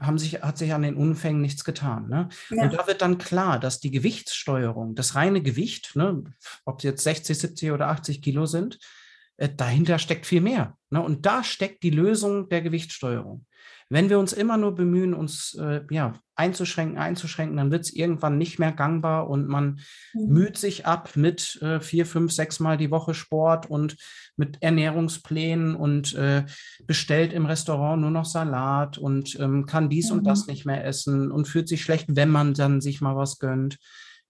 haben 0.00 0.18
sich, 0.18 0.42
hat 0.42 0.58
sich 0.58 0.72
an 0.72 0.82
den 0.82 0.96
Unfängen 0.96 1.40
nichts 1.40 1.64
getan. 1.64 2.08
Ne? 2.08 2.28
Ja. 2.50 2.64
Und 2.64 2.72
da 2.74 2.86
wird 2.86 3.02
dann 3.02 3.18
klar, 3.18 3.58
dass 3.58 3.80
die 3.80 3.90
Gewichtssteuerung, 3.90 4.94
das 4.94 5.14
reine 5.14 5.42
Gewicht, 5.42 5.94
ne, 5.94 6.24
ob 6.64 6.78
es 6.78 6.84
jetzt 6.84 7.04
60, 7.04 7.38
70 7.38 7.70
oder 7.70 7.88
80 7.88 8.22
Kilo 8.22 8.46
sind, 8.46 8.78
äh, 9.36 9.48
dahinter 9.48 9.98
steckt 9.98 10.26
viel 10.26 10.40
mehr. 10.40 10.76
Ne? 10.90 11.02
Und 11.02 11.26
da 11.26 11.44
steckt 11.44 11.82
die 11.82 11.90
Lösung 11.90 12.48
der 12.48 12.62
Gewichtssteuerung. 12.62 13.46
Wenn 13.92 14.08
wir 14.08 14.18
uns 14.18 14.32
immer 14.32 14.56
nur 14.56 14.74
bemühen, 14.74 15.12
uns 15.12 15.52
äh, 15.60 15.82
ja, 15.90 16.14
einzuschränken, 16.34 16.96
einzuschränken, 16.96 17.58
dann 17.58 17.70
wird 17.70 17.82
es 17.82 17.92
irgendwann 17.92 18.38
nicht 18.38 18.58
mehr 18.58 18.72
gangbar 18.72 19.28
und 19.28 19.48
man 19.48 19.80
mhm. 20.14 20.28
müht 20.32 20.56
sich 20.56 20.86
ab 20.86 21.10
mit 21.14 21.60
äh, 21.60 21.78
vier, 21.78 22.06
fünf, 22.06 22.32
sechs 22.32 22.58
Mal 22.58 22.78
die 22.78 22.90
Woche 22.90 23.12
Sport 23.12 23.68
und 23.68 23.98
mit 24.36 24.62
Ernährungsplänen 24.62 25.76
und 25.76 26.14
äh, 26.14 26.46
bestellt 26.86 27.34
im 27.34 27.44
Restaurant 27.44 28.00
nur 28.00 28.10
noch 28.10 28.24
Salat 28.24 28.96
und 28.96 29.38
ähm, 29.38 29.66
kann 29.66 29.90
dies 29.90 30.10
mhm. 30.10 30.18
und 30.18 30.24
das 30.24 30.46
mhm. 30.46 30.52
nicht 30.52 30.64
mehr 30.64 30.86
essen 30.86 31.30
und 31.30 31.46
fühlt 31.46 31.68
sich 31.68 31.82
schlecht, 31.82 32.06
wenn 32.08 32.30
man 32.30 32.54
dann 32.54 32.80
sich 32.80 33.02
mal 33.02 33.14
was 33.14 33.38
gönnt. 33.38 33.76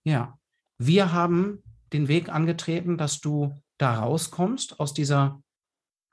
Ja, 0.03 0.41
wir 0.79 1.13
haben 1.13 1.63
den 1.93 2.09
Weg 2.09 2.31
angetreten, 2.31 2.99
dass 2.99 3.21
du 3.21 3.63
da 3.79 4.01
rauskommst 4.01 4.81
aus 4.81 4.93
dieser, 4.93 5.41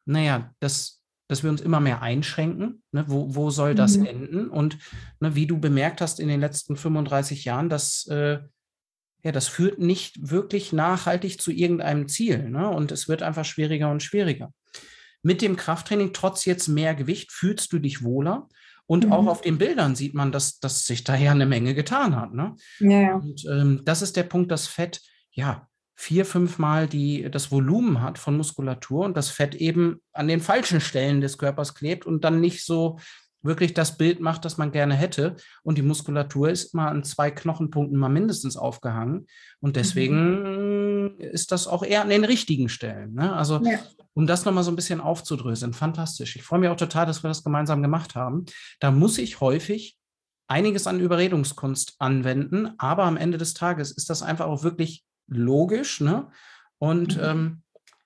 naja, 0.05 0.53
das 0.59 0.98
dass 1.29 1.43
wir 1.43 1.51
uns 1.51 1.61
immer 1.61 1.79
mehr 1.79 2.01
einschränken. 2.01 2.81
Ne? 2.91 3.05
Wo, 3.07 3.35
wo 3.35 3.51
soll 3.51 3.75
das 3.75 3.97
mhm. 3.97 4.05
enden? 4.05 4.49
Und 4.49 4.79
ne, 5.19 5.35
wie 5.35 5.45
du 5.45 5.59
bemerkt 5.59 6.01
hast 6.01 6.19
in 6.19 6.27
den 6.27 6.41
letzten 6.41 6.75
35 6.75 7.45
Jahren, 7.45 7.69
das, 7.69 8.07
äh, 8.07 8.39
ja, 9.21 9.31
das 9.31 9.47
führt 9.47 9.77
nicht 9.77 10.31
wirklich 10.31 10.73
nachhaltig 10.73 11.39
zu 11.39 11.51
irgendeinem 11.51 12.07
Ziel. 12.07 12.49
Ne? 12.49 12.67
Und 12.67 12.91
es 12.91 13.07
wird 13.07 13.21
einfach 13.21 13.45
schwieriger 13.45 13.91
und 13.91 14.01
schwieriger. 14.01 14.51
Mit 15.21 15.43
dem 15.43 15.55
Krafttraining, 15.55 16.13
trotz 16.13 16.45
jetzt 16.45 16.67
mehr 16.67 16.95
Gewicht, 16.95 17.31
fühlst 17.31 17.71
du 17.73 17.79
dich 17.79 18.03
wohler. 18.03 18.49
Und 18.87 19.05
mhm. 19.05 19.13
auch 19.13 19.27
auf 19.27 19.41
den 19.41 19.59
Bildern 19.59 19.95
sieht 19.95 20.15
man, 20.15 20.31
dass, 20.31 20.59
dass 20.59 20.87
sich 20.87 21.03
da 21.03 21.15
ja 21.15 21.29
eine 21.29 21.45
Menge 21.45 21.75
getan 21.75 22.15
hat. 22.15 22.33
Ne? 22.33 22.55
Ja. 22.79 23.17
Und 23.17 23.45
ähm, 23.45 23.81
das 23.85 24.01
ist 24.01 24.17
der 24.17 24.23
Punkt, 24.23 24.49
dass 24.49 24.65
Fett, 24.65 25.01
ja, 25.29 25.68
vier, 25.99 26.23
fünfmal 26.23 26.87
die, 26.87 27.29
das 27.29 27.51
Volumen 27.51 28.01
hat 28.01 28.17
von 28.17 28.37
Muskulatur 28.37 29.03
und 29.03 29.17
das 29.17 29.29
Fett 29.29 29.53
eben 29.53 29.99
an 30.13 30.29
den 30.29 30.39
falschen 30.39 30.79
Stellen 30.79 31.19
des 31.19 31.37
Körpers 31.37 31.75
klebt 31.75 32.05
und 32.05 32.23
dann 32.23 32.39
nicht 32.39 32.65
so 32.65 32.99
wirklich 33.41 33.73
das 33.73 33.97
Bild 33.97 34.21
macht, 34.21 34.45
das 34.45 34.57
man 34.57 34.71
gerne 34.71 34.95
hätte. 34.95 35.35
Und 35.61 35.77
die 35.77 35.81
Muskulatur 35.81 36.49
ist 36.49 36.73
immer 36.73 36.87
an 36.87 37.03
zwei 37.03 37.31
Knochenpunkten 37.31 37.99
mal 37.99 38.07
mindestens 38.07 38.55
aufgehangen. 38.55 39.27
Und 39.59 39.75
deswegen 39.75 41.09
mhm. 41.17 41.19
ist 41.19 41.51
das 41.51 41.67
auch 41.67 41.83
eher 41.83 42.01
an 42.01 42.09
den 42.09 42.23
richtigen 42.23 42.69
Stellen. 42.69 43.15
Ne? 43.15 43.33
Also, 43.33 43.61
ja. 43.65 43.79
um 44.13 44.25
das 44.25 44.45
nochmal 44.45 44.63
so 44.63 44.71
ein 44.71 44.77
bisschen 44.77 45.01
aufzudröseln, 45.01 45.73
fantastisch. 45.73 46.37
Ich 46.37 46.43
freue 46.43 46.59
mich 46.59 46.69
auch 46.69 46.77
total, 46.77 47.07
dass 47.07 47.23
wir 47.23 47.27
das 47.27 47.43
gemeinsam 47.43 47.81
gemacht 47.81 48.15
haben. 48.15 48.45
Da 48.79 48.91
muss 48.91 49.17
ich 49.17 49.41
häufig 49.41 49.97
einiges 50.47 50.87
an 50.87 51.01
Überredungskunst 51.01 51.95
anwenden, 51.99 52.71
aber 52.77 53.03
am 53.03 53.17
Ende 53.17 53.37
des 53.37 53.53
Tages 53.53 53.91
ist 53.91 54.09
das 54.09 54.23
einfach 54.23 54.47
auch 54.47 54.63
wirklich 54.63 55.03
logisch. 55.29 56.01
Ne? 56.01 56.29
Und 56.77 57.17
mhm. 57.17 57.23
ähm, 57.23 57.63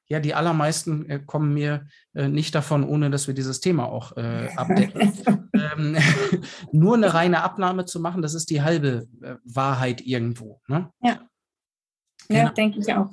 ja, 0.07 0.19
die 0.19 0.35
allermeisten 0.35 1.09
äh, 1.09 1.19
kommen 1.19 1.53
mir 1.53 1.87
äh, 2.13 2.27
nicht 2.27 2.53
davon, 2.53 2.83
ohne 2.83 3.09
dass 3.09 3.27
wir 3.27 3.33
dieses 3.33 3.61
Thema 3.61 3.85
auch 3.85 4.15
äh, 4.17 4.49
abdecken. 4.55 5.49
ähm, 5.53 5.97
nur 6.71 6.95
eine 6.95 7.13
reine 7.13 7.41
Abnahme 7.41 7.85
zu 7.85 7.99
machen, 7.99 8.21
das 8.21 8.33
ist 8.33 8.49
die 8.49 8.61
halbe 8.61 9.07
äh, 9.21 9.35
Wahrheit 9.43 10.01
irgendwo. 10.01 10.61
Ne? 10.67 10.91
Ja, 11.01 11.21
genau. 12.27 12.41
ja 12.41 12.49
denke 12.49 12.79
ich 12.79 12.93
auch. 12.93 13.09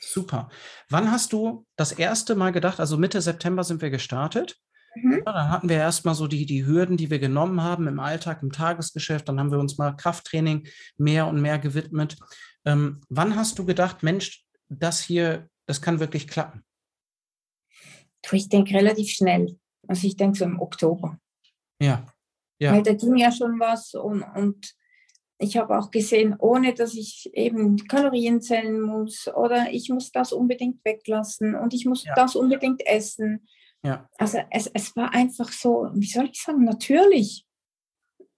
Super. 0.00 0.48
Wann 0.90 1.12
hast 1.12 1.32
du 1.32 1.64
das 1.76 1.92
erste 1.92 2.34
Mal 2.34 2.50
gedacht, 2.50 2.80
also 2.80 2.98
Mitte 2.98 3.20
September 3.20 3.62
sind 3.62 3.80
wir 3.80 3.90
gestartet? 3.90 4.56
Mhm. 4.96 5.22
Ja, 5.24 5.32
dann 5.32 5.48
hatten 5.48 5.68
wir 5.68 5.76
erstmal 5.76 6.14
so 6.14 6.26
die, 6.26 6.44
die 6.44 6.66
Hürden, 6.66 6.96
die 6.96 7.08
wir 7.08 7.18
genommen 7.18 7.62
haben 7.62 7.86
im 7.86 8.00
Alltag, 8.00 8.42
im 8.42 8.52
Tagesgeschäft. 8.52 9.28
Dann 9.28 9.38
haben 9.38 9.52
wir 9.52 9.58
uns 9.58 9.78
mal 9.78 9.92
Krafttraining 9.92 10.66
mehr 10.98 11.26
und 11.28 11.40
mehr 11.40 11.58
gewidmet. 11.58 12.16
Ähm, 12.64 13.00
wann 13.08 13.36
hast 13.36 13.58
du 13.58 13.64
gedacht, 13.64 14.02
Mensch, 14.02 14.44
das 14.68 15.00
hier, 15.00 15.48
das 15.66 15.82
kann 15.82 16.00
wirklich 16.00 16.28
klappen? 16.28 16.64
Ich 18.30 18.48
denke 18.48 18.74
relativ 18.74 19.10
schnell. 19.10 19.58
Also 19.88 20.06
ich 20.06 20.16
denke 20.16 20.38
so 20.38 20.44
im 20.44 20.60
Oktober. 20.60 21.18
Ja. 21.80 22.06
ja. 22.60 22.72
Weil 22.72 22.82
da 22.82 22.94
ging 22.94 23.16
ja 23.16 23.32
schon 23.32 23.58
was 23.58 23.94
und, 23.94 24.22
und 24.22 24.74
ich 25.38 25.56
habe 25.56 25.76
auch 25.76 25.90
gesehen, 25.90 26.36
ohne 26.38 26.72
dass 26.72 26.94
ich 26.94 27.28
eben 27.34 27.76
Kalorien 27.88 28.40
zählen 28.40 28.80
muss 28.80 29.26
oder 29.26 29.72
ich 29.72 29.88
muss 29.88 30.12
das 30.12 30.32
unbedingt 30.32 30.84
weglassen 30.84 31.56
und 31.56 31.74
ich 31.74 31.84
muss 31.84 32.04
ja. 32.04 32.14
das 32.14 32.36
unbedingt 32.36 32.86
essen. 32.86 33.48
Ja. 33.84 34.08
Also 34.18 34.38
es, 34.50 34.68
es 34.72 34.94
war 34.94 35.12
einfach 35.12 35.50
so, 35.50 35.88
wie 35.94 36.06
soll 36.06 36.26
ich 36.30 36.40
sagen, 36.40 36.64
natürlich. 36.64 37.44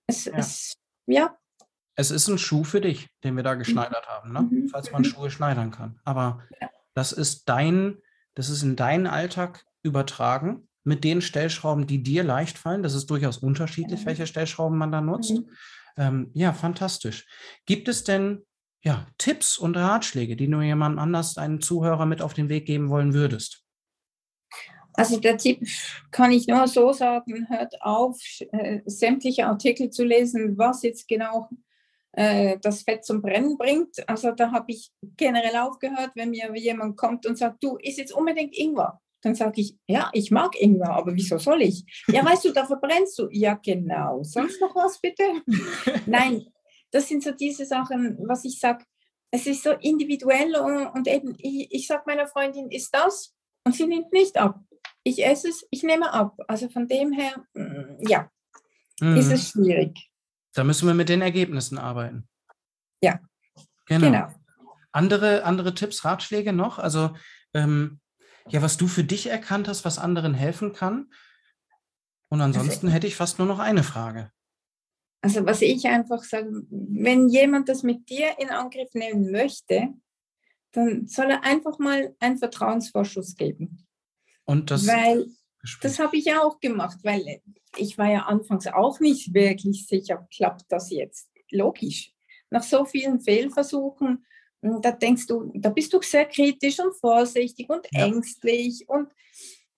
Es, 0.07 0.25
ja. 0.25 0.33
Es, 0.37 0.75
ja, 1.07 1.37
es 1.97 2.11
ist 2.11 2.29
ein 2.29 2.39
Schuh 2.39 2.65
für 2.65 2.81
dich, 2.81 3.09
den 3.23 3.37
wir 3.37 3.43
da 3.43 3.55
mhm. 3.55 3.61
geschneidert 3.61 4.07
haben, 4.09 4.33
ne? 4.33 4.43
Mhm. 4.43 4.69
falls 4.69 4.91
man 4.93 5.03
mhm. 5.03 5.07
Schuhe 5.07 5.31
schneidern 5.31 5.71
kann. 5.71 6.01
Aber 6.05 6.43
ja. 6.61 6.69
das 6.95 7.13
ist 7.13 7.49
dein, 7.49 7.99
das 8.35 8.49
ist 8.49 8.63
in 8.63 8.77
deinen 8.77 9.07
Alltag 9.07 9.65
übertragen 9.83 10.69
mit 10.83 11.05
den 11.05 11.21
Stellschrauben, 11.21 11.87
die 11.87 12.03
dir 12.03 12.25
leicht 12.25 12.59
fallen. 12.59 12.83
Das 12.83 12.95
ist 12.95 13.07
durchaus 13.07 13.39
unterschiedlich, 13.39 14.05
welche 14.07 14.27
Stellschrauben 14.27 14.77
man 14.77 14.93
da 14.93 15.01
nutzt. 15.01 15.33
Mhm. 15.33 15.51
Ähm, 15.97 16.31
ja, 16.35 16.53
fantastisch. 16.53 17.27
Gibt 17.67 17.89
es 17.89 18.05
denn 18.05 18.45
ja, 18.83 19.07
Tipps 19.17 19.57
und 19.57 19.77
Ratschläge, 19.77 20.37
die 20.37 20.49
du 20.49 20.61
jemandem 20.61 20.99
anders, 20.99 21.39
einen 21.39 21.63
Zuhörer 21.63 22.05
mit 22.05 22.21
auf 22.21 22.35
den 22.35 22.51
Weg 22.51 22.67
geben 22.67 22.91
wollen 22.91 23.15
würdest? 23.15 23.63
Also 24.93 25.19
der 25.19 25.39
Tipp 25.39 25.67
kann 26.11 26.31
ich 26.31 26.47
nur 26.47 26.69
so 26.69 26.93
sagen, 26.93 27.49
hört 27.49 27.81
auf, 27.83 28.21
äh, 28.53 28.81
sämtliche 28.85 29.47
Artikel 29.47 29.91
zu 29.91 30.05
lesen, 30.05 30.57
was 30.57 30.83
jetzt 30.83 31.09
genau 31.09 31.49
äh, 32.17 32.59
das 32.61 32.83
Fett 32.83 33.05
zum 33.05 33.23
Brennen 33.23 33.57
bringt. 33.59 34.09
Also 34.09 34.33
da 34.33 34.53
habe 34.53 34.73
ich 34.73 34.93
generell 35.17 35.57
aufgehört, 35.57 36.13
wenn 36.15 36.31
mir 36.31 36.55
jemand 36.57 36.97
kommt 36.97 37.27
und 37.27 37.37
sagt, 37.37 37.63
du 37.63 37.77
isst 37.77 37.99
jetzt 37.99 38.13
unbedingt 38.13 38.57
Ingwer. 38.57 39.01
Dann 39.23 39.35
sage 39.35 39.63
ich, 39.63 39.77
ja, 39.87 40.11
ich 40.13 40.31
mag 40.31 40.61
Ingwer, 40.61 40.91
aber 40.91 41.15
wieso 41.15 41.39
soll 41.39 41.63
ich? 41.63 41.85
Ja, 42.09 42.25
weißt 42.25 42.45
du, 42.45 42.53
da 42.53 42.67
verbrennst 42.67 43.19
du. 43.19 43.29
Ja, 43.31 43.55
genau. 43.55 44.23
Sonst 44.23 44.61
noch 44.61 44.75
was 44.77 45.01
bitte? 45.01 45.25
Nein, 46.07 46.47
das 46.91 47.09
sind 47.09 47.23
so 47.23 47.33
diese 47.33 47.65
Sachen, 47.65 48.19
was 48.29 48.45
ich 48.45 48.61
sage, 48.61 48.85
es 49.31 49.47
ist 49.47 49.65
so 49.65 49.73
individuell 49.73 50.55
und 50.95 51.09
eben, 51.09 51.35
ich, 51.39 51.67
ich 51.73 51.87
sage 51.89 52.05
meiner 52.07 52.29
Freundin, 52.29 52.71
ist 52.71 52.95
das? 52.95 53.35
Und 53.65 53.75
sie 53.75 53.87
nimmt 53.87 54.13
nicht 54.13 54.37
ab. 54.37 54.61
Ich 55.03 55.25
esse 55.25 55.49
es, 55.49 55.67
ich 55.71 55.83
nehme 55.83 56.13
ab. 56.13 56.37
Also 56.47 56.69
von 56.69 56.87
dem 56.87 57.13
her, 57.13 57.45
mm, 57.55 58.07
ja, 58.07 58.31
mhm. 59.01 59.17
ist 59.17 59.33
es 59.33 59.49
schwierig. 59.49 59.99
Da 60.55 60.65
müssen 60.65 60.87
wir 60.87 60.95
mit 60.95 61.09
den 61.09 61.21
Ergebnissen 61.21 61.79
arbeiten. 61.79 62.29
Ja. 63.03 63.21
Genau. 63.87 64.07
genau. 64.07 64.29
Andere, 64.93 65.45
andere 65.45 65.75
Tipps, 65.75 66.05
Ratschläge 66.05 66.53
noch? 66.53 66.79
Also, 66.79 67.15
ähm, 67.53 68.01
ja, 68.49 68.63
was 68.63 68.77
du 68.77 68.87
für 68.87 69.05
dich 69.05 69.27
erkannt 69.27 69.69
hast, 69.69 69.85
was 69.85 69.99
anderen 69.99 70.35
helfen 70.35 70.73
kann? 70.73 71.13
Und 72.29 72.41
ansonsten 72.41 72.89
hätte 72.89 73.07
ich 73.07 73.17
fast 73.17 73.39
nur 73.39 73.49
noch 73.49 73.59
eine 73.59 73.83
Frage. 73.83 74.31
Also 75.23 75.47
was 75.47 75.63
ich 75.63 75.87
einfach 75.87 76.23
sage, 76.23 76.51
wenn 76.69 77.29
jemand 77.29 77.69
das 77.69 77.83
mit 77.83 78.11
dir 78.11 78.39
in 78.39 78.51
Angriff 78.51 78.93
nehmen 78.93 79.31
möchte, 79.31 79.89
dann 80.73 81.07
soll 81.07 81.31
er 81.31 81.45
einfach 81.45 81.79
mal 81.79 82.15
einen 82.21 82.37
Vertrauensvorschuss 82.37 83.37
geben. 83.37 83.87
Und 84.45 84.71
das, 84.71 84.87
weil 84.87 85.27
das 85.81 85.99
habe 85.99 86.17
ich 86.17 86.33
auch 86.35 86.61
gemacht, 86.61 86.99
weil 87.03 87.41
ich 87.77 87.99
war 87.99 88.11
ja 88.11 88.21
anfangs 88.21 88.67
auch 88.67 89.01
nicht 89.01 89.35
wirklich 89.35 89.87
sicher, 89.87 90.27
klappt 90.35 90.65
das 90.69 90.91
jetzt? 90.91 91.31
Logisch. 91.51 92.13
Nach 92.51 92.63
so 92.63 92.85
vielen 92.85 93.21
Fehlversuchen, 93.21 94.25
da 94.61 94.93
denkst 94.93 95.27
du, 95.27 95.53
da 95.55 95.71
bist 95.71 95.93
du 95.93 96.01
sehr 96.01 96.27
kritisch 96.27 96.79
und 96.81 96.95
vorsichtig 96.95 97.69
und 97.69 97.87
ja. 97.93 98.07
ängstlich 98.07 98.89
und 98.89 99.09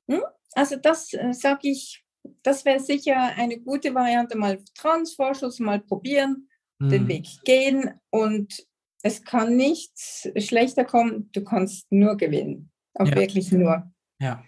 hm? 0.08 0.22
also 0.52 0.76
das 0.76 1.12
äh, 1.12 1.32
sage 1.32 1.68
ich, 1.68 2.04
das 2.42 2.64
wäre 2.64 2.80
sicher 2.80 3.16
eine 3.36 3.58
gute 3.58 3.94
Variante, 3.94 4.36
mal 4.36 4.58
Vertrauensvorschuss, 4.58 5.58
mal 5.58 5.80
probieren, 5.80 6.48
mhm. 6.78 6.88
den 6.88 7.08
Weg 7.08 7.26
gehen 7.44 8.00
und 8.10 8.66
es 9.02 9.22
kann 9.22 9.56
nichts 9.56 10.28
schlechter 10.38 10.84
kommen, 10.84 11.30
du 11.32 11.44
kannst 11.44 11.90
nur 11.90 12.16
gewinnen. 12.16 12.70
Auch 12.94 13.06
ja. 13.06 13.16
wirklich 13.16 13.52
nur. 13.52 13.90
Ja. 14.20 14.42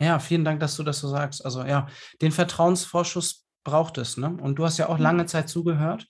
Ja, 0.00 0.18
vielen 0.18 0.44
Dank, 0.44 0.60
dass 0.60 0.76
du 0.76 0.82
das 0.82 0.98
so 0.98 1.08
sagst. 1.08 1.44
Also 1.44 1.64
ja, 1.64 1.86
den 2.20 2.32
Vertrauensvorschuss 2.32 3.46
braucht 3.62 3.98
es, 3.98 4.16
ne? 4.16 4.36
Und 4.40 4.56
du 4.58 4.64
hast 4.64 4.78
ja 4.78 4.88
auch 4.88 4.98
mhm. 4.98 5.04
lange 5.04 5.26
Zeit 5.26 5.48
zugehört. 5.48 6.06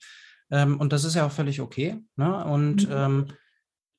Ähm, 0.51 0.79
und 0.79 0.93
das 0.93 1.03
ist 1.03 1.15
ja 1.15 1.25
auch 1.25 1.31
völlig 1.31 1.61
okay. 1.61 2.03
Ne? 2.15 2.45
Und 2.45 2.87
mhm. 2.87 2.95
ähm, 2.95 3.25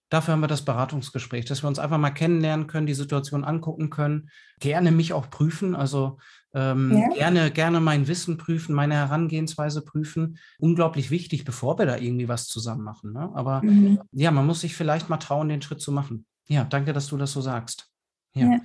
dafür 0.08 0.32
haben 0.32 0.40
wir 0.40 0.46
das 0.46 0.64
Beratungsgespräch, 0.64 1.44
dass 1.44 1.62
wir 1.62 1.68
uns 1.68 1.78
einfach 1.78 1.98
mal 1.98 2.10
kennenlernen 2.10 2.66
können, 2.66 2.86
die 2.86 2.94
Situation 2.94 3.44
angucken 3.44 3.90
können, 3.90 4.30
gerne 4.60 4.92
mich 4.92 5.12
auch 5.12 5.30
prüfen. 5.30 5.74
Also 5.74 6.18
ähm, 6.54 6.96
ja. 6.96 7.08
gerne, 7.14 7.50
gerne 7.50 7.80
mein 7.80 8.06
Wissen 8.06 8.38
prüfen, 8.38 8.74
meine 8.74 8.94
Herangehensweise 8.94 9.84
prüfen. 9.84 10.38
Unglaublich 10.58 11.10
wichtig, 11.10 11.44
bevor 11.44 11.78
wir 11.78 11.86
da 11.86 11.96
irgendwie 11.96 12.28
was 12.28 12.46
zusammen 12.46 12.82
machen. 12.82 13.12
Ne? 13.12 13.30
Aber 13.34 13.62
mhm. 13.62 14.00
ja, 14.12 14.30
man 14.30 14.46
muss 14.46 14.60
sich 14.60 14.76
vielleicht 14.76 15.08
mal 15.08 15.16
trauen, 15.18 15.48
den 15.48 15.62
Schritt 15.62 15.80
zu 15.80 15.92
machen. 15.92 16.26
Ja, 16.48 16.64
danke, 16.64 16.92
dass 16.92 17.08
du 17.08 17.16
das 17.16 17.32
so 17.32 17.40
sagst. 17.40 17.90
Ja. 18.34 18.52
ja. 18.52 18.60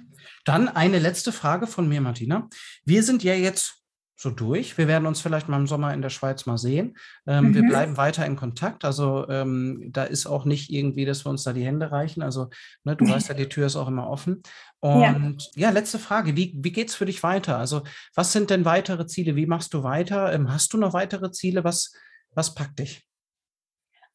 Dann 0.45 0.67
eine 0.67 0.99
letzte 0.99 1.32
Frage 1.32 1.67
von 1.67 1.88
mir, 1.88 2.01
Martina. 2.01 2.49
Wir 2.84 3.04
sind 3.04 3.23
ja 3.23 3.34
jetzt 3.34 3.82
so 4.21 4.30
durch. 4.30 4.77
Wir 4.77 4.88
werden 4.88 5.08
uns 5.08 5.19
vielleicht 5.19 5.49
mal 5.49 5.60
im 5.60 5.65
Sommer 5.65 5.95
in 5.95 6.04
der 6.04 6.12
Schweiz 6.12 6.45
mal 6.45 6.60
sehen. 6.60 6.95
Ähm, 7.25 7.49
mhm. 7.49 7.56
Wir 7.56 7.63
bleiben 7.63 7.97
weiter 7.97 8.23
in 8.23 8.36
Kontakt. 8.36 8.86
Also 8.86 9.27
ähm, 9.30 9.89
da 9.91 10.04
ist 10.04 10.27
auch 10.27 10.45
nicht 10.45 10.69
irgendwie, 10.69 11.06
dass 11.06 11.25
wir 11.25 11.32
uns 11.32 11.43
da 11.43 11.54
die 11.54 11.65
Hände 11.65 11.91
reichen. 11.91 12.21
Also 12.21 12.49
ne, 12.84 12.95
du 12.95 13.10
weißt 13.10 13.30
ja, 13.30 13.34
die 13.34 13.49
Tür 13.49 13.65
ist 13.65 13.75
auch 13.75 13.88
immer 13.88 14.08
offen. 14.08 14.43
Und 14.80 15.49
ja, 15.56 15.67
ja 15.67 15.69
letzte 15.71 15.97
Frage. 15.97 16.36
Wie, 16.36 16.54
wie 16.56 16.71
geht 16.71 16.89
es 16.89 16.95
für 16.95 17.06
dich 17.06 17.23
weiter? 17.23 17.58
Also 17.58 17.82
was 18.13 18.32
sind 18.32 18.51
denn 18.51 18.63
weitere 18.63 19.08
Ziele? 19.08 19.36
Wie 19.36 19.47
machst 19.47 19.73
du 19.73 19.82
weiter? 19.82 20.32
Ähm, 20.32 20.54
hast 20.54 20.73
du 20.73 20.77
noch 20.77 20.93
weitere 20.93 21.32
Ziele? 21.32 21.63
Was, 21.63 21.91
was 22.36 22.54
packt 22.54 22.77
dich? 22.77 23.04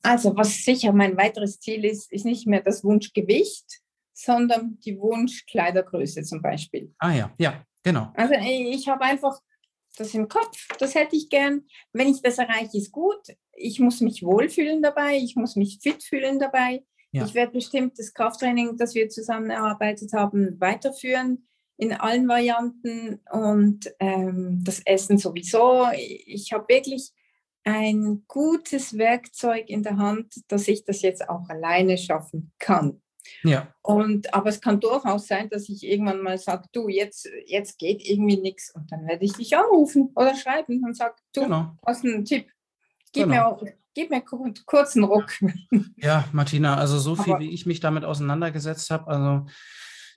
Also 0.03 0.37
was 0.37 0.65
sicher 0.65 0.93
mein 0.93 1.17
weiteres 1.17 1.59
Ziel 1.59 1.85
ist, 1.85 2.13
ist 2.13 2.25
nicht 2.25 2.47
mehr 2.47 2.63
das 2.63 2.85
Wunschgewicht, 2.85 3.81
sondern 4.17 4.79
die 4.81 4.99
Wunschkleidergröße 4.99 6.23
zum 6.23 6.41
Beispiel. 6.41 6.93
Ah 6.99 7.13
ja, 7.13 7.35
ja, 7.39 7.63
genau. 7.83 8.11
Also 8.15 8.35
ich 8.35 8.89
habe 8.89 9.05
einfach 9.05 9.39
das 9.99 10.15
im 10.15 10.29
Kopf, 10.29 10.69
das 10.79 10.95
hätte 10.95 11.17
ich 11.17 11.29
gern. 11.29 11.67
Wenn 11.93 12.09
ich 12.09 12.23
das 12.23 12.39
erreiche, 12.39 12.79
ist 12.79 12.93
gut. 12.93 13.21
Ich 13.53 13.79
muss 13.79 14.01
mich 14.01 14.23
wohlfühlen 14.23 14.83
dabei, 14.83 15.19
ich 15.19 15.37
muss 15.37 15.55
mich 15.57 15.79
fit 15.83 16.03
fühlen 16.03 16.39
dabei. 16.39 16.83
Ja. 17.13 17.25
Ich 17.25 17.35
werde 17.35 17.53
bestimmt 17.53 17.99
das 17.99 18.13
Krafttraining, 18.15 18.77
das 18.77 18.95
wir 18.95 19.09
zusammen 19.11 19.51
erarbeitet 19.51 20.13
haben, 20.13 20.59
weiterführen 20.61 21.47
in 21.77 21.93
allen 21.93 22.27
Varianten 22.27 23.21
und 23.31 23.93
ähm, 24.01 24.63
das 24.65 24.81
Essen 24.81 25.19
sowieso. 25.19 25.89
Ich 25.95 26.53
habe 26.53 26.65
wirklich 26.69 27.13
ein 27.65 28.25
gutes 28.29 28.97
Werkzeug 28.97 29.69
in 29.69 29.83
der 29.83 29.99
Hand, 29.99 30.33
dass 30.49 30.69
ich 30.69 30.85
das 30.85 31.03
jetzt 31.03 31.29
auch 31.29 31.49
alleine 31.51 31.99
schaffen 31.99 32.53
kann. 32.59 33.03
Ja. 33.43 33.69
Und, 33.83 34.33
aber 34.35 34.49
es 34.49 34.61
kann 34.61 34.81
durchaus 34.81 35.27
sein, 35.27 35.49
dass 35.49 35.69
ich 35.69 35.85
irgendwann 35.85 36.23
mal 36.23 36.39
sage, 36.39 36.69
du, 36.73 36.89
jetzt, 36.89 37.29
jetzt 37.47 37.79
geht 37.79 38.07
irgendwie 38.07 38.37
nichts. 38.37 38.75
Und 38.75 38.91
dann 38.91 39.07
werde 39.07 39.25
ich 39.25 39.33
dich 39.33 39.57
anrufen 39.57 40.11
oder 40.15 40.35
schreiben 40.35 40.83
und 40.85 40.97
sage, 40.97 41.15
du, 41.33 41.43
genau. 41.43 41.77
hast 41.87 42.05
einen 42.05 42.25
Tipp. 42.25 42.47
Gib, 43.13 43.25
genau. 43.25 43.35
mir 43.35 43.47
auch, 43.47 43.63
gib 43.95 44.11
mir 44.11 44.23
kurz 44.67 44.97
einen 44.97 45.05
Ruck. 45.05 45.33
Ja, 45.97 46.29
Martina, 46.33 46.77
also 46.77 46.99
so 46.99 47.17
viel, 47.17 47.35
aber, 47.35 47.43
wie 47.43 47.51
ich 47.51 47.67
mich 47.67 47.81
damit 47.81 48.05
auseinandergesetzt 48.05 48.91
habe, 48.91 49.09
also 49.09 49.47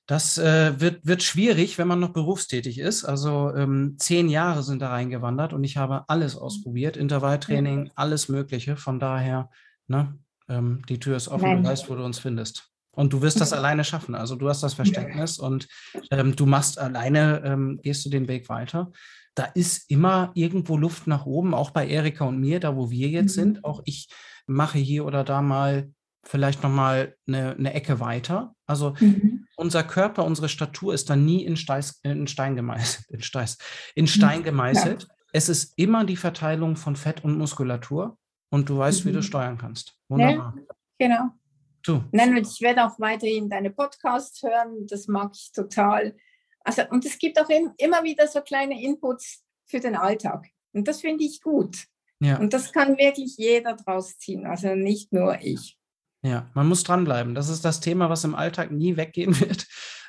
das 0.09 0.39
äh, 0.39 0.79
wird, 0.81 1.05
wird 1.05 1.21
schwierig, 1.21 1.77
wenn 1.77 1.87
man 1.87 1.99
noch 1.99 2.13
berufstätig 2.13 2.79
ist. 2.79 3.05
Also 3.05 3.53
ähm, 3.55 3.95
zehn 3.99 4.27
Jahre 4.27 4.63
sind 4.63 4.81
da 4.81 4.89
reingewandert 4.89 5.53
und 5.53 5.63
ich 5.63 5.77
habe 5.77 6.05
alles 6.07 6.35
ausprobiert, 6.35 6.97
Intervalltraining, 6.97 7.91
alles 7.93 8.27
Mögliche. 8.27 8.75
Von 8.75 8.99
daher, 8.99 9.51
ne, 9.85 10.17
ähm, 10.49 10.81
die 10.89 10.99
Tür 10.99 11.15
ist 11.15 11.27
offen, 11.27 11.43
Nein. 11.43 11.63
du 11.63 11.69
weißt, 11.69 11.91
wo 11.91 11.95
du 11.95 12.03
uns 12.03 12.17
findest. 12.17 12.71
Und 12.99 13.13
du 13.13 13.21
wirst 13.21 13.39
das 13.39 13.53
alleine 13.53 13.85
schaffen. 13.85 14.13
Also 14.13 14.35
du 14.35 14.49
hast 14.49 14.61
das 14.61 14.73
Verständnis 14.73 15.39
und 15.39 15.69
ähm, 16.11 16.35
du 16.35 16.45
machst 16.45 16.77
alleine, 16.77 17.41
ähm, 17.45 17.79
gehst 17.81 18.03
du 18.03 18.09
den 18.09 18.27
Weg 18.27 18.49
weiter. 18.49 18.91
Da 19.35 19.45
ist 19.45 19.89
immer 19.89 20.31
irgendwo 20.33 20.75
Luft 20.75 21.07
nach 21.07 21.25
oben, 21.25 21.53
auch 21.53 21.69
bei 21.69 21.87
Erika 21.87 22.25
und 22.25 22.41
mir, 22.41 22.59
da 22.59 22.75
wo 22.75 22.91
wir 22.91 23.07
jetzt 23.07 23.37
mhm. 23.37 23.41
sind. 23.41 23.63
Auch 23.63 23.81
ich 23.85 24.09
mache 24.47 24.79
hier 24.79 25.05
oder 25.05 25.23
da 25.23 25.41
mal 25.41 25.93
vielleicht 26.25 26.61
nochmal 26.61 27.15
eine, 27.25 27.55
eine 27.55 27.73
Ecke 27.73 28.01
weiter. 28.01 28.53
Also 28.65 28.95
mhm. 28.99 29.45
unser 29.55 29.83
Körper, 29.83 30.25
unsere 30.25 30.49
Statur 30.49 30.93
ist 30.93 31.09
dann 31.09 31.23
nie 31.23 31.45
in, 31.45 31.55
Steis, 31.55 32.01
in 32.03 32.27
Stein 32.27 32.57
gemeißelt. 32.57 33.07
In, 33.09 33.21
Steis, 33.21 33.57
in 33.95 34.07
Stein 34.07 34.43
gemeißelt. 34.43 35.03
Ja. 35.03 35.09
Es 35.31 35.47
ist 35.47 35.71
immer 35.77 36.03
die 36.03 36.17
Verteilung 36.17 36.75
von 36.75 36.97
Fett 36.97 37.23
und 37.23 37.37
Muskulatur 37.37 38.17
und 38.49 38.67
du 38.67 38.77
weißt, 38.77 39.05
mhm. 39.05 39.09
wie 39.09 39.13
du 39.13 39.19
mhm. 39.19 39.23
steuern 39.23 39.57
kannst. 39.57 39.95
Wunderbar. 40.09 40.53
Ja, 40.57 41.07
genau. 41.07 41.38
Du. 41.83 42.03
Nein, 42.11 42.37
und 42.37 42.47
ich 42.47 42.61
werde 42.61 42.85
auch 42.85 42.99
weiterhin 42.99 43.49
deine 43.49 43.69
Podcasts 43.69 44.41
hören. 44.43 44.85
Das 44.87 45.07
mag 45.07 45.31
ich 45.33 45.51
total. 45.51 46.15
Also, 46.63 46.83
und 46.89 47.05
es 47.05 47.17
gibt 47.17 47.39
auch 47.39 47.49
immer 47.77 48.03
wieder 48.03 48.27
so 48.27 48.41
kleine 48.41 48.81
Inputs 48.81 49.43
für 49.65 49.79
den 49.79 49.95
Alltag. 49.95 50.47
Und 50.73 50.87
das 50.87 51.01
finde 51.01 51.23
ich 51.23 51.41
gut. 51.41 51.85
Ja. 52.19 52.37
Und 52.37 52.53
das 52.53 52.73
kann 52.73 52.97
wirklich 52.97 53.37
jeder 53.37 53.75
draus 53.75 54.17
ziehen, 54.17 54.45
also 54.45 54.75
nicht 54.75 55.13
nur 55.13 55.39
ich. 55.41 55.77
Ja, 56.21 56.49
man 56.53 56.67
muss 56.67 56.83
dranbleiben. 56.83 57.33
Das 57.33 57.47
ist 57.47 57.63
das 57.63 57.79
Thema, 57.79 58.09
was 58.09 58.25
im 58.25 58.35
Alltag 58.35 58.71
nie 58.71 58.97
weggehen 58.97 59.39
wird. 59.39 59.67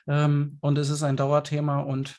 Ähm, 0.09 0.59
und 0.61 0.77
es 0.77 0.91
ist 0.91 1.03
ein 1.03 1.17
Dauerthema. 1.17 1.81
Und 1.81 2.19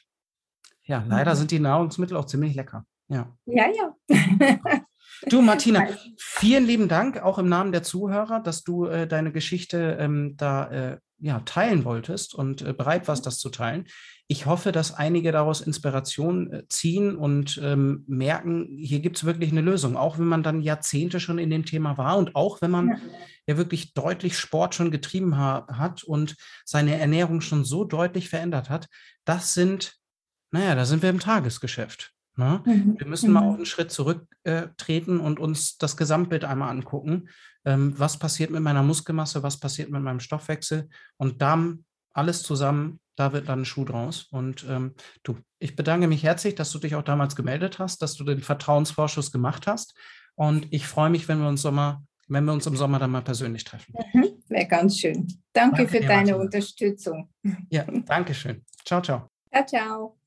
ja, 0.84 1.04
leider 1.08 1.34
mhm. 1.34 1.38
sind 1.38 1.52
die 1.52 1.60
Nahrungsmittel 1.60 2.16
auch 2.16 2.26
ziemlich 2.26 2.56
lecker. 2.56 2.86
Ja, 3.10 3.36
ja. 3.46 3.68
ja. 4.08 4.86
Du, 5.28 5.42
Martina, 5.42 5.88
vielen 6.42 6.66
lieben 6.66 6.88
Dank, 6.88 7.22
auch 7.22 7.38
im 7.38 7.50
Namen 7.50 7.72
der 7.72 7.84
Zuhörer, 7.84 8.40
dass 8.40 8.64
du 8.64 8.88
äh, 8.88 9.08
deine 9.08 9.32
Geschichte 9.32 9.98
ähm, 10.00 10.36
da 10.38 10.72
äh, 10.72 10.98
ja, 11.20 11.42
teilen 11.42 11.86
wolltest 11.86 12.34
und 12.34 12.64
äh, 12.64 12.74
bereit 12.74 13.08
warst, 13.08 13.28
das 13.28 13.38
zu 13.38 13.50
teilen. 13.50 13.86
Ich 14.28 14.48
hoffe, 14.48 14.72
dass 14.72 14.92
einige 14.92 15.32
daraus 15.32 15.62
Inspiration 15.62 16.52
äh, 16.52 16.68
ziehen 16.68 17.16
und 17.16 17.62
ähm, 17.64 18.06
merken, 18.08 18.76
hier 18.76 19.02
gibt 19.02 19.18
es 19.18 19.24
wirklich 19.24 19.52
eine 19.52 19.62
Lösung, 19.62 19.96
auch 19.96 20.18
wenn 20.18 20.26
man 20.26 20.42
dann 20.42 20.62
Jahrzehnte 20.62 21.20
schon 21.20 21.38
in 21.38 21.52
dem 21.52 21.64
Thema 21.64 22.00
war 22.00 22.18
und 22.18 22.36
auch 22.36 22.60
wenn 22.60 22.72
man 22.72 22.88
ja, 22.88 22.98
ja 23.46 23.58
wirklich 23.58 23.94
deutlich 23.94 24.36
Sport 24.36 24.74
schon 24.74 24.90
getrieben 24.90 25.38
ha 25.38 25.68
hat 25.72 26.04
und 26.04 26.36
seine 26.66 27.00
Ernährung 27.00 27.42
schon 27.42 27.66
so 27.66 27.84
deutlich 27.84 28.30
verändert 28.30 28.72
hat. 28.72 28.88
Das 29.26 29.54
sind, 29.54 29.94
naja, 30.50 30.74
da 30.74 30.86
sind 30.86 31.04
wir 31.04 31.12
im 31.12 31.20
Tagesgeschäft. 31.20 32.16
Ne? 32.42 32.64
Mhm. 32.66 32.96
Wir 32.98 33.06
müssen 33.06 33.32
mal 33.32 33.42
mhm. 33.42 33.50
auch 33.50 33.56
einen 33.56 33.66
Schritt 33.68 33.92
zurücktreten 33.92 35.20
äh, 35.20 35.24
und 35.24 35.40
uns 35.40 35.78
das 35.78 35.96
Gesamtbild 35.96 36.44
einmal 36.44 36.70
angucken. 36.70 37.30
Ähm, 37.66 37.94
was 37.98 38.18
passiert 38.18 38.50
mit 38.50 38.64
meiner 38.64 38.82
Muskelmasse, 38.82 39.44
was 39.44 39.60
passiert 39.60 39.92
mit 39.92 40.02
meinem 40.02 40.20
Stoffwechsel 40.20 40.90
und 41.18 41.44
dann 41.44 41.86
alles 42.14 42.42
zusammen, 42.42 43.00
da 43.16 43.32
wird 43.32 43.48
dann 43.48 43.62
ein 43.62 43.66
Schuh 43.66 43.86
draus. 43.86 44.24
Und 44.32 44.66
ähm, 44.68 44.96
du, 45.22 45.38
ich 45.60 45.76
bedanke 45.76 46.08
mich 46.08 46.24
herzlich, 46.24 46.56
dass 46.56 46.72
du 46.72 46.80
dich 46.80 46.96
auch 46.96 47.04
damals 47.04 47.36
gemeldet 47.36 47.78
hast, 47.78 48.02
dass 48.02 48.16
du 48.16 48.24
den 48.24 48.42
Vertrauensvorschuss 48.42 49.32
gemacht 49.32 49.68
hast. 49.68 49.94
Und 50.34 50.66
ich 50.72 50.88
freue 50.88 51.12
mich, 51.12 51.28
wenn 51.28 51.40
wir 51.40 51.48
uns 51.48 51.62
Sommer, 51.62 52.04
wenn 52.28 52.44
wir 52.46 52.54
uns 52.54 52.66
im 52.66 52.76
Sommer 52.76 52.98
dann 52.98 53.12
mal 53.12 53.22
persönlich 53.22 53.64
treffen. 53.64 53.94
Mhm. 54.14 54.42
Wäre 54.48 54.68
ganz 54.68 54.98
schön. 54.98 55.28
Danke, 55.54 55.78
danke 55.78 55.88
für 55.88 56.00
deine 56.00 56.32
Martin. 56.32 56.36
Unterstützung. 56.36 57.30
Ja, 57.70 57.86
danke 57.86 58.34
schön. 58.34 58.66
Ciao, 58.84 59.00
ciao. 59.00 59.30
Ciao, 59.52 59.66
ciao. 59.68 60.18